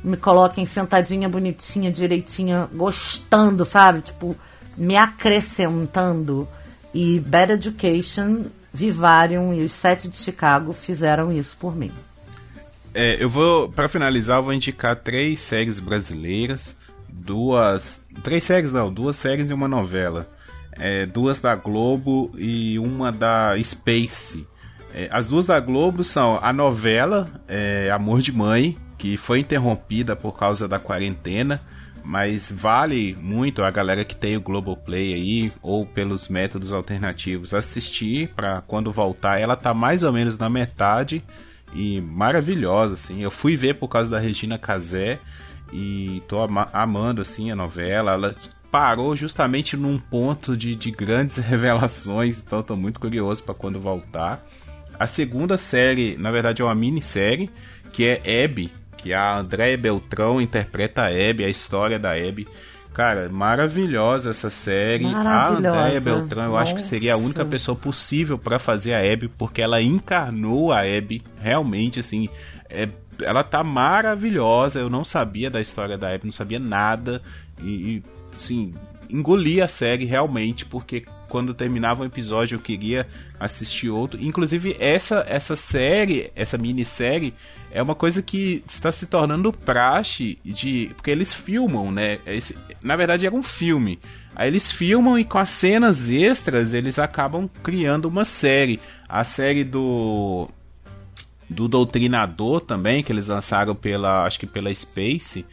[0.04, 4.02] me coloquem sentadinha, bonitinha, direitinha, gostando, sabe?
[4.02, 4.36] Tipo,
[4.82, 6.48] me acrescentando.
[6.94, 11.92] E Bad Education, Vivarium e os Sete de Chicago fizeram isso por mim.
[12.94, 16.76] É, eu vou, para finalizar, eu vou indicar três séries brasileiras,
[17.08, 20.28] duas, três séries não, duas séries e uma novela,
[20.74, 24.46] é, duas da Globo e uma da Space.
[24.94, 30.16] É, as duas da Globo são a novela é, Amor de Mãe, que foi interrompida
[30.16, 31.62] por causa da quarentena,
[32.04, 38.30] mas vale muito a galera que tem o Globoplay aí ou pelos métodos alternativos assistir
[38.36, 39.40] para quando voltar.
[39.40, 41.24] Ela tá mais ou menos na metade
[41.74, 43.22] e maravilhosa, assim.
[43.22, 45.20] Eu fui ver por causa da Regina Casé
[45.72, 48.14] e tô ama amando, assim, a novela.
[48.14, 48.36] Ela
[48.72, 54.46] parou justamente num ponto de, de grandes revelações, então tô muito curioso para quando voltar.
[55.00, 57.50] A segunda série, na verdade, é uma minissérie,
[57.92, 58.72] que é Abby,
[59.02, 62.48] que a Andréia Beltrão interpreta a Abby, a história da Abby.
[62.94, 65.06] Cara, maravilhosa essa série.
[65.06, 65.78] Maravilhosa.
[65.78, 66.64] A Andréia Beltrão, eu Nossa.
[66.64, 70.82] acho que seria a única pessoa possível para fazer a Abby, porque ela encarnou a
[70.82, 72.28] Abby realmente, assim.
[72.70, 72.88] É,
[73.22, 74.80] ela tá maravilhosa.
[74.80, 77.22] Eu não sabia da história da Abby, não sabia nada.
[77.62, 78.04] E, e
[78.36, 78.74] assim,
[79.10, 83.08] engoli a série realmente, porque quando terminava um episódio eu queria
[83.40, 84.22] assistir outro.
[84.22, 87.34] Inclusive, essa, essa série, essa minissérie,
[87.72, 90.92] é uma coisa que está se tornando praxe de.
[90.96, 92.20] Porque eles filmam, né?
[92.26, 93.98] Esse, na verdade, era um filme.
[94.36, 98.80] Aí eles filmam e com as cenas extras eles acabam criando uma série.
[99.08, 100.50] A série do.
[101.52, 104.26] Do Doutrinador também, que eles lançaram pela.
[104.26, 105.46] Acho que pela Space.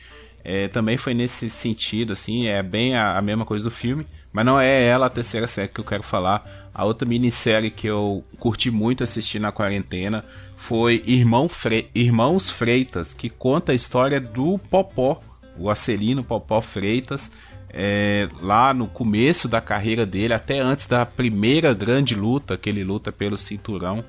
[0.45, 4.47] É, também foi nesse sentido, assim, é bem a, a, mesma coisa do filme, mas
[4.47, 6.71] não é ela a terceira série que eu quero falar.
[6.73, 10.25] A outra minissérie que eu curti muito assistir na quarentena
[10.57, 15.21] foi Irmão Fre Irmãos Freitas, que conta a história do Popó,
[15.59, 17.31] o Acelino Popó Freitas,
[17.71, 22.85] é, lá no começo da carreira dele, até antes da primeira grande luta que ele
[22.85, 24.05] luta pelo cinturão,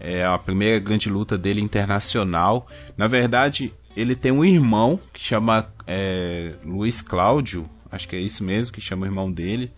[0.00, 2.66] é a primeira grande luta dele internacional.
[2.96, 8.44] Na verdade, ele tem um irmão que chama é, Luiz Cláudio, acho que é isso
[8.44, 9.70] mesmo que chama o irmão dele.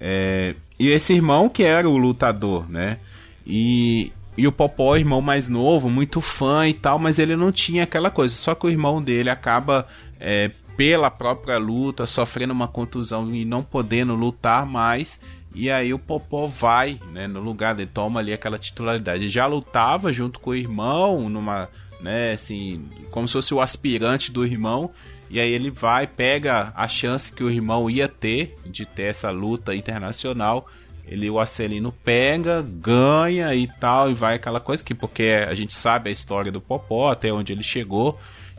[0.00, 2.98] É, e esse irmão que era o lutador, né?
[3.46, 7.82] E e o Popó, irmão mais novo, muito fã e tal, mas ele não tinha
[7.82, 8.32] aquela coisa.
[8.36, 9.84] Só que o irmão dele acaba,
[10.20, 15.20] é, pela própria luta, sofrendo uma contusão e não podendo lutar mais.
[15.58, 19.24] E aí o Popó vai, né, no lugar dele, toma ali aquela titularidade.
[19.24, 21.68] Ele já lutava junto com o irmão, numa,
[22.00, 24.92] né, assim, como se fosse o aspirante do irmão.
[25.28, 29.32] E aí ele vai, pega a chance que o irmão ia ter de ter essa
[29.32, 30.64] luta internacional.
[31.04, 35.74] Ele o Acelino pega, ganha e tal, e vai aquela coisa que porque a gente
[35.74, 38.16] sabe a história do Popó, até onde ele chegou.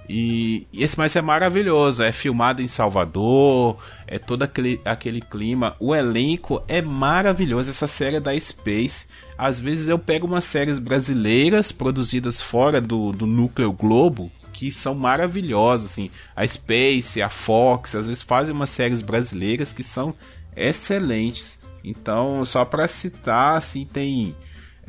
[0.09, 5.75] E, e esse mais é maravilhoso, é filmado em Salvador, é todo aquele, aquele clima.
[5.79, 9.05] O elenco é maravilhoso, essa série é da Space.
[9.37, 14.95] Às vezes eu pego umas séries brasileiras produzidas fora do, do núcleo Globo, que são
[14.95, 16.09] maravilhosas, assim.
[16.35, 20.15] A Space, a Fox, às vezes fazem umas séries brasileiras que são
[20.55, 21.59] excelentes.
[21.83, 24.35] Então, só para citar, assim, tem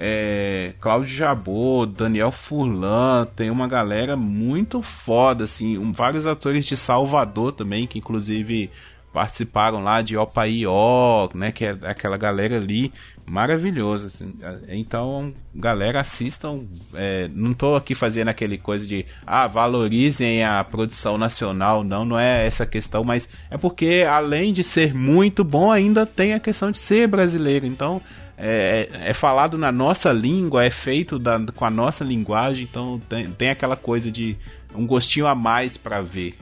[0.03, 6.75] é, Cláudio Jabô, Daniel Furlan, tem uma galera muito foda, assim, um, vários atores de
[6.75, 8.71] Salvador também, que inclusive
[9.13, 12.91] participaram lá de Opaió, né, que é aquela galera ali,
[13.27, 14.33] maravilhoso, assim.
[14.69, 16.61] então, galera, assistam,
[16.95, 22.19] é, não tô aqui fazendo aquele coisa de, ah, valorizem a produção nacional, não, não
[22.19, 26.71] é essa questão, mas é porque, além de ser muito bom, ainda tem a questão
[26.71, 28.01] de ser brasileiro, então,
[28.43, 32.99] é, é, é, falado na nossa língua, é feito da, com a nossa linguagem, então
[33.07, 34.35] tem, tem aquela coisa de
[34.75, 36.39] um gostinho a mais para ver.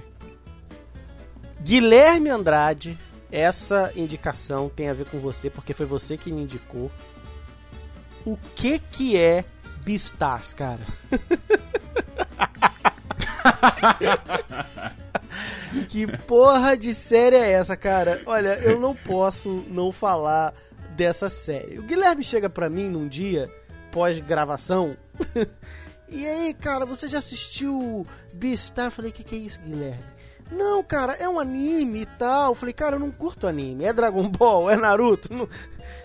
[1.60, 2.96] Guilherme Andrade,
[3.32, 6.88] essa indicação tem a ver com você, porque foi você que me indicou.
[8.24, 9.44] O que que é
[9.84, 10.82] Beastars, cara?
[15.88, 18.22] que porra de série é essa, cara?
[18.24, 20.54] Olha, eu não posso não falar
[20.98, 21.78] dessa série.
[21.78, 23.48] O Guilherme chega pra mim num dia,
[23.92, 24.96] pós-gravação,
[26.10, 28.86] e aí, cara, você já assistiu Beastar?
[28.86, 30.18] Eu falei, o que, que é isso, Guilherme?
[30.50, 32.50] Não, cara, é um anime e tal.
[32.50, 33.84] Eu falei, cara, eu não curto anime.
[33.84, 35.32] É Dragon Ball, é Naruto.
[35.32, 35.48] Não...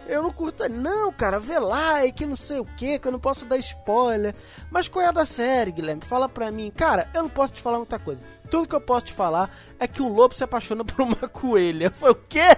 [0.06, 0.68] Eu não curto.
[0.68, 3.58] Não, cara, vê lá e que não sei o que, que eu não posso dar
[3.58, 4.36] spoiler.
[4.70, 6.04] Mas qual é a da série, Guilherme?
[6.04, 6.72] Fala pra mim.
[6.76, 8.22] Cara, eu não posso te falar muita coisa.
[8.50, 11.90] Tudo que eu posso te falar é que um lobo se apaixona por uma coelha.
[11.92, 12.58] Foi o quê?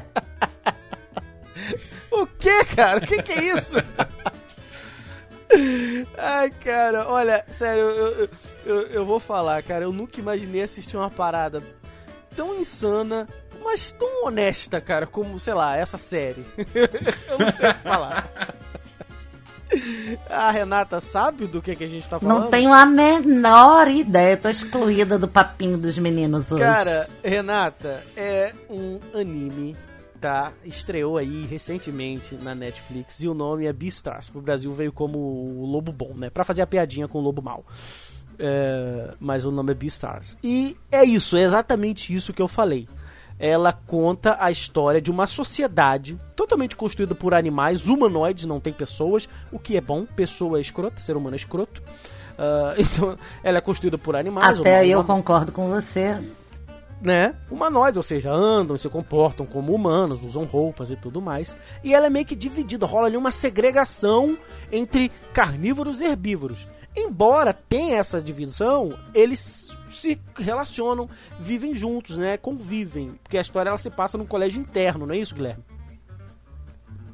[2.11, 2.99] O que, cara?
[2.99, 3.75] O que, que é isso?
[6.17, 8.29] Ai, cara, olha, sério, eu,
[8.65, 11.61] eu, eu, vou falar, cara, eu nunca imaginei assistir uma parada
[12.35, 13.27] tão insana,
[13.63, 16.45] mas tão honesta, cara, como, sei lá, essa série.
[16.73, 18.29] eu não sei o que falar.
[20.29, 22.43] A Renata sabe do que, que a gente tá falando?
[22.43, 26.63] Não tenho a menor ideia, tô excluída do papinho dos meninos hoje.
[26.63, 29.75] Cara, Renata, é um anime
[30.25, 34.27] tá, estreou aí recentemente na Netflix e o nome é Beastars.
[34.27, 36.31] Pro Brasil veio como o Lobo Bom, né?
[36.31, 37.63] Pra fazer a piadinha com o Lobo Mal.
[38.39, 40.35] É, mas o nome é Beastars.
[40.43, 42.89] E é isso, é exatamente isso que eu falei.
[43.37, 49.29] Ela conta a história de uma sociedade totalmente construída por animais humanoides, não tem pessoas,
[49.51, 51.83] o que é bom, pessoa é escrota, ser humano é escroto.
[52.31, 54.59] Uh, então, ela é construída por animais.
[54.59, 56.19] Até aí eu concordo com você
[57.05, 61.55] né, humanoides, ou seja, andam, se comportam como humanos, usam roupas e tudo mais.
[61.83, 64.37] E ela é meio que dividida, rola ali uma segregação
[64.71, 66.67] entre carnívoros e herbívoros.
[66.95, 73.77] Embora tenha essa divisão, eles se relacionam, vivem juntos, né, convivem, porque a história ela
[73.77, 75.63] se passa num colégio interno, não é isso, Guilherme?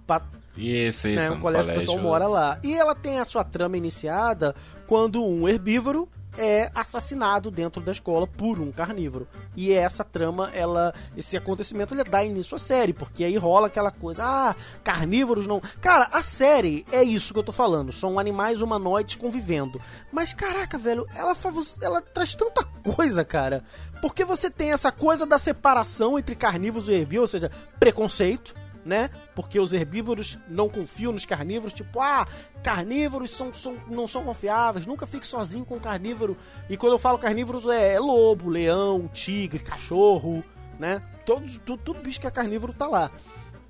[0.08, 0.22] Pa
[0.56, 1.20] isso, isso.
[1.20, 2.60] Né, um colégio, colégio o pessoal mora lá.
[2.64, 4.54] E ela tem a sua trama iniciada
[4.86, 9.28] quando um herbívoro é assassinado dentro da escola por um carnívoro.
[9.56, 13.92] E essa trama, ela, esse acontecimento, ele dá início à série, porque aí rola aquela
[13.92, 15.62] coisa, ah, carnívoros não.
[15.82, 19.82] Cara, a série é isso que eu tô falando, são animais humanoides convivendo.
[20.12, 21.36] Mas caraca, velho, ela,
[21.82, 23.64] ela traz tanta coisa, cara.
[24.02, 29.10] Porque você tem essa coisa da separação entre carnívoros e herbívoros, ou seja, preconceito né?
[29.36, 32.28] Porque os herbívoros não confiam nos carnívoros, tipo, ah,
[32.64, 36.38] carnívoros são, são, não são confiáveis, nunca fique sozinho com carnívoro.
[36.70, 40.44] E quando eu falo carnívoros é, é lobo, leão, tigre, cachorro,
[40.80, 41.02] né?
[41.26, 43.12] Tudo, tudo bicho que é carnívoro tá lá.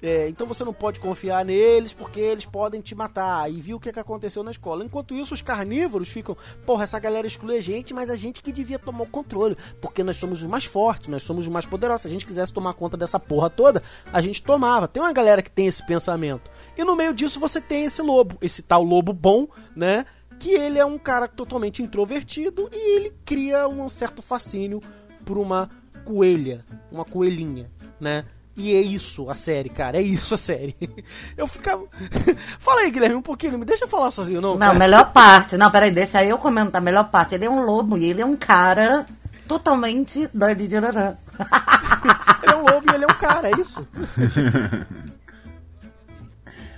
[0.01, 3.49] É, então você não pode confiar neles porque eles podem te matar.
[3.51, 4.83] E viu o que, que aconteceu na escola.
[4.83, 8.51] Enquanto isso, os carnívoros ficam, porra, essa galera exclui a gente, mas a gente que
[8.51, 9.55] devia tomar o controle.
[9.79, 12.01] Porque nós somos os mais fortes, nós somos os mais poderosos.
[12.01, 14.87] Se a gente quisesse tomar conta dessa porra toda, a gente tomava.
[14.87, 16.49] Tem uma galera que tem esse pensamento.
[16.75, 20.05] E no meio disso você tem esse lobo, esse tal lobo bom, né?
[20.39, 24.79] Que ele é um cara totalmente introvertido e ele cria um certo fascínio
[25.23, 25.69] por uma
[26.03, 27.69] coelha, uma coelhinha,
[27.99, 28.25] né?
[28.61, 29.97] E é isso a série, cara.
[29.97, 30.75] É isso a série.
[31.35, 31.83] Eu ficava.
[32.59, 33.57] Fala aí, Guilherme, um pouquinho.
[33.57, 34.51] Me deixa falar sozinho, não.
[34.51, 34.77] Não, cara.
[34.77, 35.57] melhor parte.
[35.57, 37.33] Não, peraí, deixa eu comentar a melhor parte.
[37.33, 39.03] Ele é um lobo e ele é um cara
[39.47, 40.75] totalmente doido de.
[42.43, 43.87] Ele é um lobo e ele é um cara, é isso.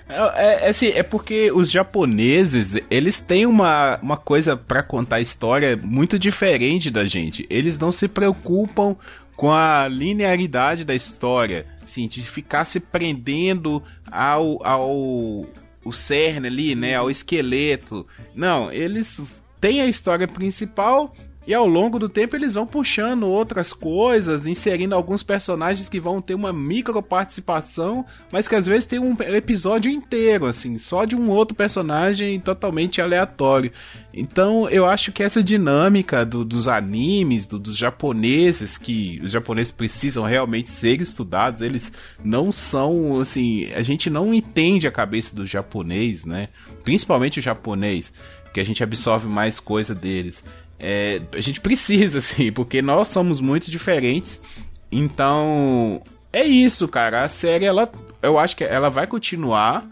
[0.06, 5.78] É, é, assim, é porque os japoneses, eles têm uma, uma coisa pra contar história
[5.82, 7.46] muito diferente da gente.
[7.48, 8.96] Eles não se preocupam
[9.36, 15.46] com a linearidade da história, assim, de ficar se prendendo ao, ao
[15.84, 18.06] o cerne ali, né, ao esqueleto.
[18.34, 19.20] Não, eles
[19.60, 21.14] têm a história principal
[21.46, 26.22] e ao longo do tempo eles vão puxando outras coisas, inserindo alguns personagens que vão
[26.22, 31.14] ter uma micro participação, mas que às vezes tem um episódio inteiro, assim, só de
[31.14, 33.70] um outro personagem totalmente aleatório.
[34.12, 39.72] Então eu acho que essa dinâmica do, dos animes, do, dos japoneses, que os japoneses
[39.72, 41.92] precisam realmente ser estudados, eles
[42.24, 46.48] não são, assim, a gente não entende a cabeça do japonês, né?
[46.82, 48.12] Principalmente o japonês,
[48.52, 50.42] que a gente absorve mais coisa deles
[50.78, 54.40] é, a gente precisa, assim, porque nós somos muito diferentes.
[54.90, 56.02] Então,
[56.32, 57.24] é isso, cara.
[57.24, 57.90] A série, ela,
[58.22, 59.84] eu acho que ela vai continuar.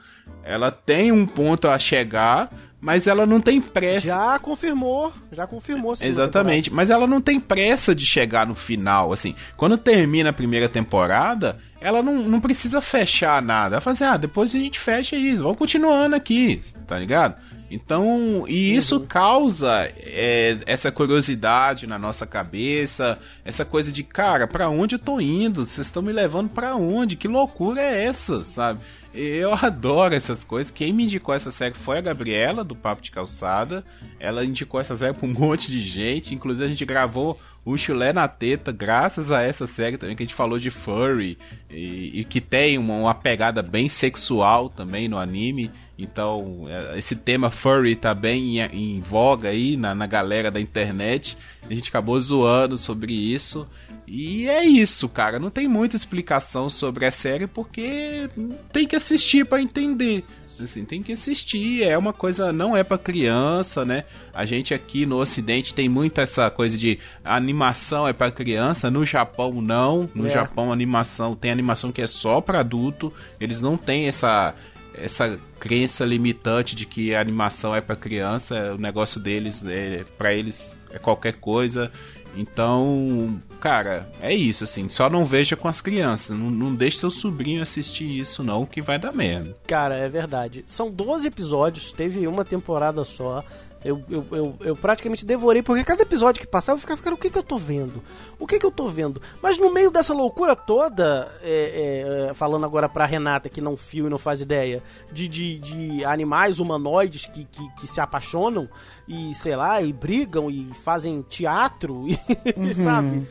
[0.45, 4.09] Ela tem um ponto a chegar, mas ela não tem pressa.
[4.09, 5.95] Já confirmou, já confirmou.
[6.01, 6.77] Exatamente, temporada.
[6.77, 9.37] mas ela não tem pressa de chegar no final, assim.
[9.57, 13.77] Quando termina a primeira temporada, ela não, não precisa fechar nada.
[13.77, 17.37] Ela fala assim, ah, depois a gente fecha isso, vamos continuando aqui, tá ligado?
[17.73, 19.07] Então, e isso uhum.
[19.07, 25.19] causa é, essa curiosidade na nossa cabeça, essa coisa de, cara, para onde eu tô
[25.19, 25.65] indo?
[25.65, 27.17] Vocês estão me levando para onde?
[27.17, 28.81] Que loucura é essa, sabe?
[29.15, 30.71] Eu adoro essas coisas.
[30.71, 33.83] Quem me indicou essa série foi a Gabriela, do Papo de Calçada.
[34.21, 36.35] Ela indicou essa série pra um monte de gente.
[36.35, 40.27] Inclusive, a gente gravou o Chulé na Teta, graças a essa série também, que a
[40.27, 41.39] gente falou de furry.
[41.71, 45.71] E, e que tem uma, uma pegada bem sexual também no anime.
[45.99, 50.61] Então, é, esse tema furry tá bem em, em voga aí na, na galera da
[50.61, 51.37] internet.
[51.69, 53.69] A gente acabou zoando sobre isso.
[54.07, 55.39] E é isso, cara.
[55.39, 58.29] Não tem muita explicação sobre a série porque
[58.73, 60.25] tem que assistir para entender.
[60.61, 64.05] Assim, tem que assistir, é uma coisa, não é para criança, né?
[64.33, 69.05] A gente aqui no ocidente tem muito essa coisa de animação é para criança, no
[69.05, 70.09] Japão não.
[70.15, 70.31] No é.
[70.31, 73.13] Japão animação tem animação que é só para adulto.
[73.41, 74.55] Eles não têm essa
[74.95, 80.33] essa crença limitante de que a animação é para criança, o negócio deles é para
[80.33, 81.91] eles é qualquer coisa.
[82.35, 84.89] Então, cara, é isso, assim.
[84.89, 86.37] Só não veja com as crianças.
[86.37, 89.55] Não, não deixe seu sobrinho assistir isso, não, que vai dar merda.
[89.67, 90.65] Cara, é verdade.
[90.67, 93.45] São 12 episódios, teve uma temporada só.
[93.85, 97.19] Eu, eu, eu, eu, praticamente devorei, porque cada episódio que passava eu ficava, cara, o
[97.19, 98.03] que que eu tô vendo?
[98.39, 99.21] O que que eu tô vendo?
[99.43, 104.07] Mas no meio dessa loucura toda, é, é, falando agora pra Renata, que não fio
[104.07, 108.69] e não faz ideia, de, de, de animais humanoides que, que, que, se apaixonam
[109.09, 112.19] e, sei lá, e brigam e fazem teatro, e,
[112.57, 112.75] uhum.
[112.75, 113.29] sabe?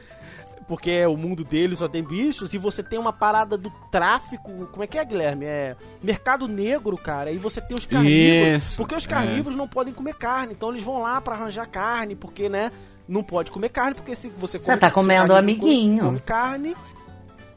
[0.68, 4.84] Porque o mundo dele só tem bichos, e você tem uma parada do tráfico, como
[4.84, 5.46] é que é, Guilherme?
[5.46, 9.10] É mercado negro, cara, e você tem os carnívoros, Isso, porque os é.
[9.10, 9.58] carnívoros é.
[9.58, 12.72] não podem comer carne, então eles vão lá para arranjar carne, porque, né,
[13.08, 14.74] não pode comer carne, porque se você come...
[14.74, 16.06] Você tá comendo amiguinho.
[16.06, 16.76] Come carne,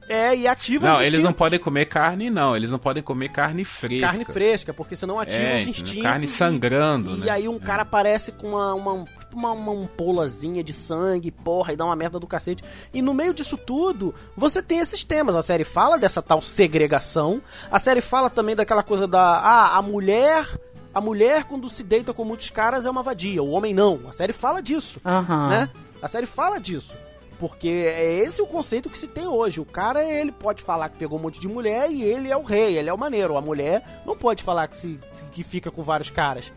[0.08, 2.56] é, e ativa Não, eles não podem comer carne, não.
[2.56, 4.06] Eles não podem comer carne fresca.
[4.06, 6.02] Carne fresca, porque senão ativa é, os instintos.
[6.02, 7.26] Carne sangrando, e, né?
[7.26, 7.60] E aí um é.
[7.60, 12.18] cara aparece com uma, uma, uma, uma ampolazinha de sangue, porra, e dá uma merda
[12.18, 12.64] do cacete.
[12.92, 15.36] E no meio disso tudo, você tem esses temas.
[15.36, 17.42] A série fala dessa tal segregação.
[17.70, 19.20] A série fala também daquela coisa da.
[19.20, 20.46] Ah, a mulher
[20.94, 23.42] a mulher, quando se deita com muitos caras, é uma vadia.
[23.42, 24.00] O homem não.
[24.08, 25.00] A série fala disso.
[25.04, 25.48] Uhum.
[25.48, 25.68] Né?
[26.00, 26.94] A série fala disso.
[27.36, 29.60] Porque é esse o conceito que se tem hoje.
[29.60, 32.44] O cara, ele pode falar que pegou um monte de mulher e ele é o
[32.44, 33.36] rei, ele é o maneiro.
[33.36, 35.00] A mulher não pode falar que, se,
[35.32, 36.52] que fica com vários caras.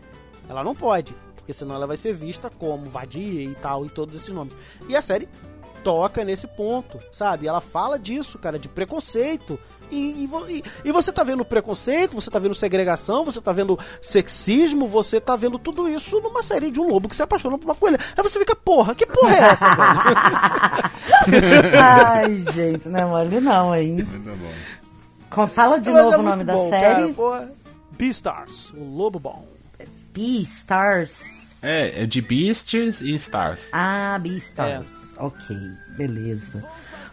[0.48, 1.12] Ela não pode.
[1.48, 4.52] Porque senão ela vai ser vista como vadia e tal, e todos esses nomes.
[4.86, 5.26] E a série
[5.82, 7.48] toca nesse ponto, sabe?
[7.48, 9.58] Ela fala disso, cara, de preconceito.
[9.90, 14.86] E, e, e, você tá vendo preconceito, você tá vendo segregação, você tá vendo sexismo,
[14.86, 17.74] você tá vendo tudo isso numa série de um lobo que se apaixona por uma
[17.74, 17.98] coelha.
[18.14, 19.74] Aí você fica, porra, que porra é essa,
[21.30, 21.72] velho?
[21.82, 24.06] Ai, gente, não é mole não, hein?
[24.06, 24.38] Muito
[25.30, 25.46] bom.
[25.46, 27.16] Fala de Mas novo é o nome da série.
[27.92, 29.57] Beastars, o Lobo Bom.
[30.18, 31.62] Beastars.
[31.62, 33.60] É, é de Beasts e Stars.
[33.72, 35.14] Ah, Beastars.
[35.16, 35.22] É.
[35.22, 35.56] Ok,
[35.96, 36.64] beleza.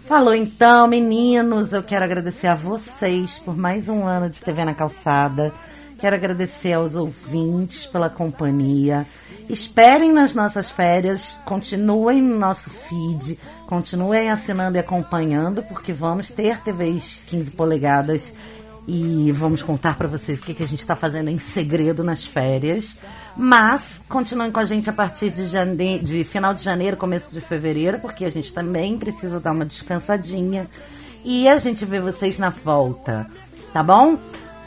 [0.06, 1.72] Falou então, meninos.
[1.72, 5.54] Eu quero agradecer a vocês por mais um ano de TV na Calçada.
[6.00, 9.06] Quero agradecer aos ouvintes pela companhia.
[9.48, 13.38] Esperem nas nossas férias, continuem no nosso feed,
[13.68, 18.34] continuem assinando e acompanhando, porque vamos ter TVs 15 polegadas
[18.88, 22.26] e vamos contar para vocês o que, que a gente está fazendo em segredo nas
[22.26, 22.98] férias.
[23.36, 26.00] Mas continuem com a gente a partir de, jane...
[26.00, 30.68] de final de janeiro, começo de fevereiro, porque a gente também precisa dar uma descansadinha.
[31.24, 33.26] E a gente vê vocês na volta,
[33.74, 34.20] tá bom?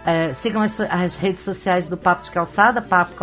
[0.05, 3.15] É, sigam as, as, redes sociais do Papo de Calçada, Papo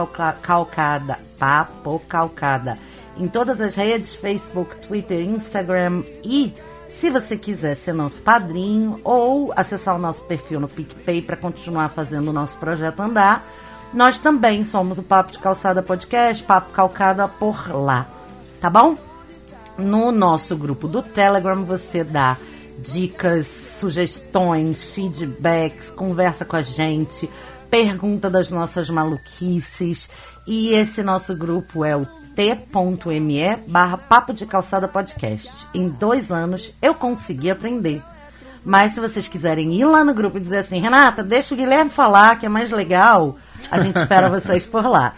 [0.41, 2.77] Calcada, Papo Calcada.
[3.17, 6.53] Em todas as redes, Facebook, Twitter, Instagram e
[6.89, 11.89] se você quiser ser nosso padrinho ou acessar o nosso perfil no PicPay para continuar
[11.89, 13.45] fazendo o nosso projeto andar,
[13.93, 18.07] nós também somos o Papo de Calçada Podcast, Papo Calcada por lá,
[18.59, 18.97] tá bom?
[19.77, 22.37] No nosso grupo do Telegram você dá
[22.77, 27.29] dicas, sugestões, feedbacks, conversa com a gente,
[27.69, 30.09] pergunta das nossas maluquices.
[30.47, 35.65] E esse nosso grupo é o t.me barra Papo de Calçada Podcast.
[35.73, 38.03] Em dois anos eu consegui aprender.
[38.63, 41.89] Mas se vocês quiserem ir lá no grupo e dizer assim, Renata, deixa o Guilherme
[41.89, 43.37] falar que é mais legal,
[43.71, 45.13] a gente espera vocês por lá.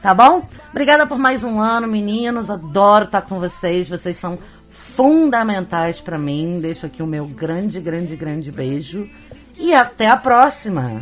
[0.00, 0.42] Tá bom?
[0.70, 2.50] Obrigada por mais um ano, meninos.
[2.50, 3.88] Adoro estar com vocês.
[3.88, 4.38] Vocês são
[4.70, 6.58] fundamentais para mim.
[6.60, 9.08] Deixo aqui o meu grande, grande, grande beijo.
[9.56, 11.00] E até a próxima.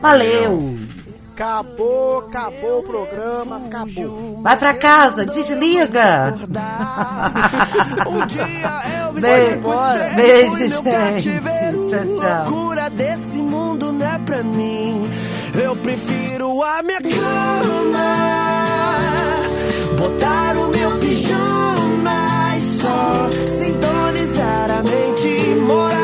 [0.00, 0.76] Valeu!
[1.34, 4.40] Acabou, acabou o programa, acabou.
[4.40, 6.32] Vai pra casa, desliga.
[8.06, 9.60] um dia eu me Beijo,
[10.14, 11.40] beijo, gente.
[11.90, 12.50] Tchau, tchau.
[12.50, 15.08] Loucura desse mundo não é pra mim.
[15.60, 18.16] Eu prefiro a minha cama,
[19.98, 26.03] botar o meu pijama e só sintonizar a mente, morar